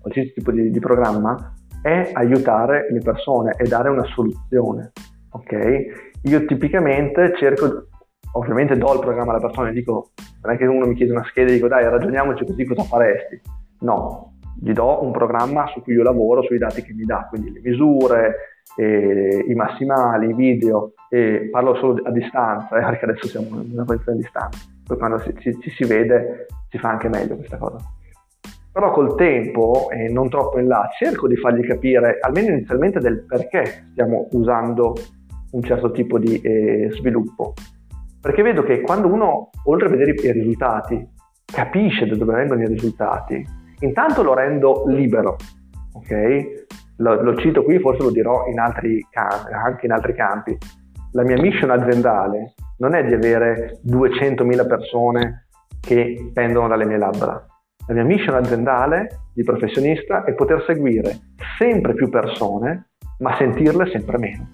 qualsiasi 0.00 0.32
tipo 0.32 0.50
di, 0.50 0.70
di, 0.70 0.78
programma 0.78 1.52
è 1.82 2.10
aiutare 2.14 2.88
le 2.90 3.00
persone 3.00 3.54
e 3.56 3.66
dare 3.66 3.88
una 3.88 4.04
soluzione. 4.04 4.92
Ok? 5.30 6.18
Io 6.22 6.44
tipicamente 6.46 7.34
cerco, 7.36 7.86
ovviamente 8.32 8.76
do 8.76 8.92
il 8.94 9.00
programma 9.00 9.32
alla 9.32 9.46
persona 9.46 9.68
e 9.68 9.72
dico, 9.72 10.10
non 10.42 10.54
è 10.54 10.56
che 10.56 10.66
uno 10.66 10.86
mi 10.86 10.94
chiede 10.94 11.12
una 11.12 11.24
scheda 11.24 11.50
e 11.50 11.54
dico 11.54 11.68
dai 11.68 11.84
ragioniamoci 11.84 12.44
così 12.44 12.64
cosa 12.64 12.82
faresti. 12.82 13.40
No, 13.80 14.34
gli 14.60 14.72
do 14.72 15.02
un 15.02 15.12
programma 15.12 15.66
su 15.68 15.82
cui 15.82 15.94
io 15.94 16.02
lavoro, 16.02 16.42
sui 16.42 16.58
dati 16.58 16.82
che 16.82 16.92
mi 16.92 17.04
dà, 17.04 17.26
quindi 17.28 17.52
le 17.52 17.60
misure, 17.62 18.34
eh, 18.76 19.44
i 19.46 19.54
massimali, 19.54 20.30
i 20.30 20.34
video, 20.34 20.92
e 21.08 21.48
parlo 21.50 21.74
solo 21.76 22.00
a 22.04 22.10
distanza, 22.10 22.76
eh, 22.76 22.84
perché 22.84 23.04
adesso 23.06 23.26
siamo 23.26 23.60
in 23.62 23.72
una 23.72 23.84
posizione 23.84 24.18
a 24.18 24.20
distanza, 24.20 24.58
poi 24.86 24.98
quando 24.98 25.20
ci, 25.20 25.34
ci, 25.38 25.58
ci 25.60 25.70
si 25.70 25.84
vede 25.84 26.46
si 26.68 26.78
fa 26.78 26.90
anche 26.90 27.08
meglio 27.08 27.36
questa 27.36 27.56
cosa. 27.56 27.78
Però 28.72 28.92
col 28.92 29.16
tempo, 29.16 29.88
e 29.90 30.08
non 30.08 30.28
troppo 30.28 30.58
in 30.58 30.68
là, 30.68 30.88
cerco 30.96 31.26
di 31.26 31.36
fargli 31.36 31.66
capire, 31.66 32.18
almeno 32.20 32.54
inizialmente, 32.54 33.00
del 33.00 33.24
perché 33.26 33.86
stiamo 33.90 34.28
usando 34.32 34.94
un 35.52 35.62
certo 35.62 35.90
tipo 35.90 36.18
di 36.18 36.40
eh, 36.40 36.88
sviluppo. 36.92 37.54
Perché 38.20 38.42
vedo 38.42 38.62
che 38.62 38.80
quando 38.82 39.08
uno, 39.08 39.50
oltre 39.64 39.88
a 39.88 39.90
vedere 39.90 40.12
i 40.12 40.32
risultati, 40.32 41.08
capisce 41.44 42.06
da 42.06 42.16
dove 42.16 42.34
vengono 42.34 42.62
i 42.62 42.66
risultati, 42.66 43.44
intanto 43.80 44.22
lo 44.22 44.34
rendo 44.34 44.84
libero, 44.86 45.36
ok? 45.94 46.66
Lo, 46.98 47.22
lo 47.22 47.36
cito 47.36 47.64
qui, 47.64 47.78
forse 47.80 48.02
lo 48.02 48.10
dirò 48.10 48.46
in 48.46 48.58
campi, 49.10 49.52
anche 49.52 49.86
in 49.86 49.92
altri 49.92 50.14
campi. 50.14 50.56
La 51.12 51.24
mia 51.24 51.40
mission 51.40 51.70
aziendale 51.70 52.54
non 52.78 52.94
è 52.94 53.04
di 53.04 53.14
avere 53.14 53.80
200.000 53.84 54.66
persone 54.68 55.46
che 55.80 56.30
pendono 56.32 56.68
dalle 56.68 56.84
mie 56.84 56.98
labbra, 56.98 57.44
la 57.90 57.96
mia 57.96 58.04
mission 58.04 58.36
aziendale 58.36 59.22
di 59.32 59.42
professionista 59.42 60.22
è 60.22 60.32
poter 60.34 60.62
seguire 60.64 61.18
sempre 61.58 61.94
più 61.94 62.08
persone, 62.08 62.90
ma 63.18 63.34
sentirle 63.36 63.90
sempre 63.90 64.16
meno. 64.16 64.48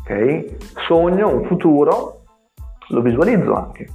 Okay? 0.00 0.56
Sogno 0.86 1.28
un 1.28 1.44
futuro, 1.44 2.22
lo 2.88 3.02
visualizzo 3.02 3.52
anche, 3.52 3.88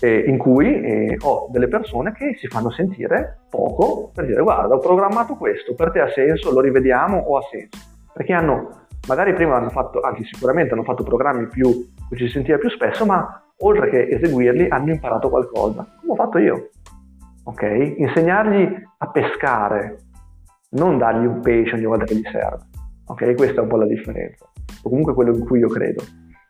eh, 0.00 0.24
in 0.26 0.38
cui 0.38 0.74
eh, 0.74 1.16
ho 1.20 1.48
delle 1.52 1.68
persone 1.68 2.12
che 2.12 2.36
si 2.40 2.48
fanno 2.48 2.70
sentire 2.72 3.42
poco 3.48 4.10
per 4.12 4.26
dire 4.26 4.42
guarda 4.42 4.74
ho 4.74 4.80
programmato 4.80 5.36
questo, 5.36 5.76
per 5.76 5.92
te 5.92 6.00
ha 6.00 6.10
senso, 6.10 6.52
lo 6.52 6.60
rivediamo 6.60 7.16
o 7.16 7.36
ha 7.36 7.42
senso? 7.48 7.78
Perché 8.12 8.32
hanno, 8.32 8.86
magari 9.06 9.34
prima 9.34 9.54
hanno 9.54 9.70
fatto, 9.70 10.00
anzi 10.00 10.24
sicuramente 10.24 10.74
hanno 10.74 10.82
fatto 10.82 11.04
programmi 11.04 11.46
più, 11.46 11.70
cui 12.08 12.16
ci 12.16 12.26
si 12.26 12.32
sentiva 12.32 12.58
più 12.58 12.70
spesso, 12.70 13.06
ma 13.06 13.40
oltre 13.58 13.88
che 13.88 14.08
eseguirli 14.08 14.66
hanno 14.68 14.90
imparato 14.90 15.28
qualcosa, 15.30 15.86
come 16.00 16.12
ho 16.12 16.16
fatto 16.16 16.38
io 16.38 16.70
ok? 17.44 17.94
Insegnargli 17.96 18.68
a 18.98 19.10
pescare, 19.10 19.96
non 20.70 20.98
dargli 20.98 21.26
un 21.26 21.40
pesce 21.40 21.74
ogni 21.74 21.84
volta 21.84 22.04
che 22.04 22.16
gli 22.16 22.28
serve, 22.30 22.64
ok? 23.06 23.34
Questa 23.34 23.60
è 23.60 23.62
un 23.62 23.68
po' 23.68 23.76
la 23.76 23.86
differenza, 23.86 24.44
o 24.82 24.88
comunque 24.88 25.14
quello 25.14 25.34
in 25.34 25.44
cui 25.44 25.58
io 25.58 25.68
credo. 25.68 26.02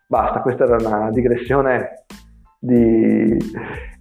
Basta, 0.07 0.40
questa 0.40 0.64
era 0.64 0.76
una 0.76 1.11
digressione 1.11 2.05
di, 2.59 3.37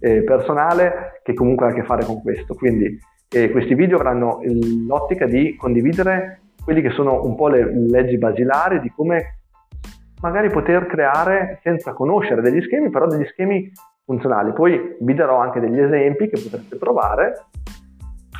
eh, 0.00 0.22
personale 0.22 1.20
che 1.22 1.34
comunque 1.34 1.66
ha 1.66 1.70
a 1.70 1.72
che 1.72 1.84
fare 1.84 2.04
con 2.04 2.20
questo, 2.20 2.54
quindi 2.54 2.98
eh, 3.30 3.50
questi 3.50 3.74
video 3.74 3.96
avranno 3.96 4.40
l'ottica 4.86 5.26
di 5.26 5.56
condividere 5.56 6.40
quelli 6.62 6.82
che 6.82 6.90
sono 6.90 7.24
un 7.24 7.34
po' 7.34 7.48
le 7.48 7.72
leggi 7.88 8.18
basilari 8.18 8.80
di 8.80 8.90
come 8.90 9.38
magari 10.20 10.50
poter 10.50 10.86
creare 10.86 11.58
senza 11.62 11.92
conoscere 11.92 12.40
degli 12.40 12.62
schemi, 12.62 12.90
però 12.90 13.06
degli 13.06 13.26
schemi 13.26 13.70
funzionali. 14.04 14.52
Poi 14.52 14.96
vi 15.00 15.14
darò 15.14 15.38
anche 15.38 15.60
degli 15.60 15.78
esempi 15.78 16.28
che 16.28 16.40
potrete 16.40 16.76
provare 16.76 17.46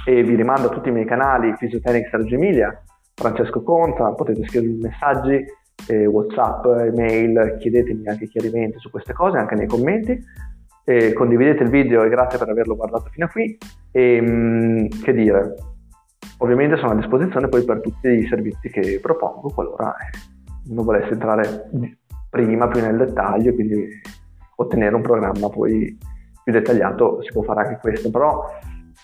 e 0.05 0.23
vi 0.23 0.35
rimando 0.35 0.69
a 0.69 0.71
tutti 0.71 0.89
i 0.89 0.93
miei 0.93 1.07
canali 1.07 1.55
Physiotechnics 1.57 2.11
Reggio 2.11 2.35
Emilia, 2.35 2.83
Francesco 3.15 3.63
Conta, 3.63 4.13
potete 4.13 4.45
scrivermi 4.47 4.79
messaggi, 4.79 5.45
eh, 5.89 6.07
Whatsapp, 6.07 6.65
email, 6.67 7.57
chiedetemi 7.59 8.09
anche 8.09 8.27
chiarimenti 8.27 8.79
su 8.79 8.91
queste 8.91 9.13
cose 9.13 9.39
anche 9.39 9.55
nei 9.55 9.67
commenti. 9.67 10.19
Eh, 10.85 11.13
condividete 11.13 11.63
il 11.63 11.71
video 11.71 12.03
e 12.03 12.09
grazie 12.09 12.39
per 12.39 12.49
averlo 12.49 12.75
guardato 12.75 13.09
fino 13.11 13.27
a 13.27 13.29
qui. 13.29 13.57
E, 13.93 14.21
mm, 14.21 14.87
che 15.03 15.13
dire, 15.13 15.55
ovviamente 16.39 16.77
sono 16.77 16.93
a 16.93 16.97
disposizione 16.97 17.49
poi 17.49 17.65
per 17.65 17.81
tutti 17.81 18.09
i 18.09 18.27
servizi 18.27 18.69
che 18.69 18.99
propongo 19.01 19.53
qualora 19.55 19.95
uno 20.69 20.83
volesse 20.83 21.13
entrare 21.13 21.71
prima, 22.31 22.69
più 22.69 22.81
nel 22.81 22.97
dettaglio, 22.97 23.55
quindi 23.55 24.01
ottenere 24.63 24.95
un 24.95 25.03
programma 25.03 25.49
poi 25.49 25.97
più 26.43 26.53
dettagliato 26.53 27.23
si 27.23 27.31
può 27.33 27.43
fare 27.43 27.67
anche 27.67 27.79
questo, 27.81 28.11
però 28.11 28.45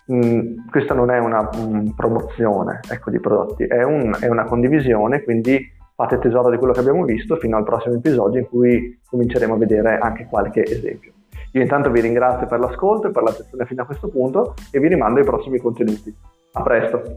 mh, 0.06 0.68
questa 0.70 0.94
non 0.94 1.10
è 1.10 1.18
una 1.18 1.42
mh, 1.42 1.94
promozione 1.94 2.80
ecco, 2.90 3.10
di 3.10 3.20
prodotti, 3.20 3.64
è, 3.64 3.82
un, 3.82 4.16
è, 4.18 4.28
una 4.28 4.44
condivisione, 4.44 5.22
quindi 5.22 5.58
fate 5.94 6.18
tesoro 6.18 6.50
di 6.50 6.56
quello 6.56 6.72
che 6.72 6.80
abbiamo 6.80 7.04
visto 7.04 7.36
fino 7.36 7.56
al 7.56 7.64
prossimo 7.64 7.94
episodio 7.94 8.40
in 8.40 8.46
cui 8.46 9.00
cominceremo 9.08 9.54
a 9.54 9.58
vedere 9.58 9.98
anche 9.98 10.26
qualche 10.26 10.64
esempio. 10.64 11.12
Io 11.52 11.62
intanto 11.62 11.90
vi 11.90 12.00
ringrazio 12.00 12.46
per 12.46 12.58
l'ascolto 12.58 13.08
e 13.08 13.10
per 13.10 13.22
l'attenzione 13.22 13.66
fino 13.66 13.82
a 13.82 13.86
questo 13.86 14.08
punto 14.08 14.54
e 14.70 14.78
vi 14.80 14.88
rimando 14.88 15.18
ai 15.18 15.24
prossimi 15.24 15.58
contenuti. 15.58 16.14
A 16.52 16.62
presto! 16.62 17.14